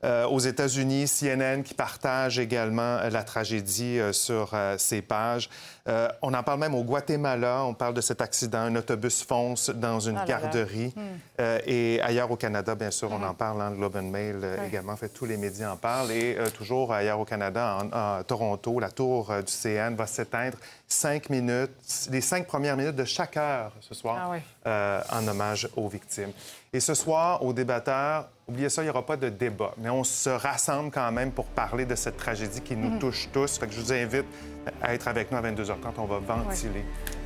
[0.04, 5.50] Euh, aux États-Unis, CNN qui partage également la tragédie sur ses pages.
[6.22, 7.64] On en parle même au Guatemala.
[7.66, 8.60] On parle de cet accident.
[8.60, 10.42] Un autobus fonce dans une Ah là là.
[10.42, 10.94] garderie.
[10.96, 11.20] Hmm.
[11.68, 13.24] et ailleurs au Canada, bien sûr, on Mhm.
[13.30, 13.62] en parle.
[13.62, 14.68] Hein, Globe and Mail Ouais.
[14.68, 14.96] également.
[14.96, 16.12] Fait, tous les médias en parlent.
[16.12, 20.58] Et toujours ailleurs au Canada, en, en Toronto, la tour du CN va s'éteindre
[20.88, 21.72] cinq minutes,
[22.12, 26.32] les cinq premières minutes de chaque heure ce soir, Ah euh, en hommage aux victimes.
[26.72, 30.04] Et ce soir, aux débatteurs, oubliez ça, il n'y aura pas de débat, mais on
[30.04, 33.00] se rassemble quand même pour parler de cette tragédie qui nous Mhm.
[33.00, 33.58] touche tous.
[33.58, 34.26] Fait que je vous invite
[34.82, 35.94] à être avec nous à 22h30.
[35.98, 36.86] On va ventiler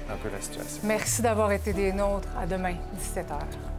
[0.10, 0.82] un peu la situation.
[0.84, 2.30] Merci d'avoir été des nôtres.
[2.38, 3.77] À demain, 17h.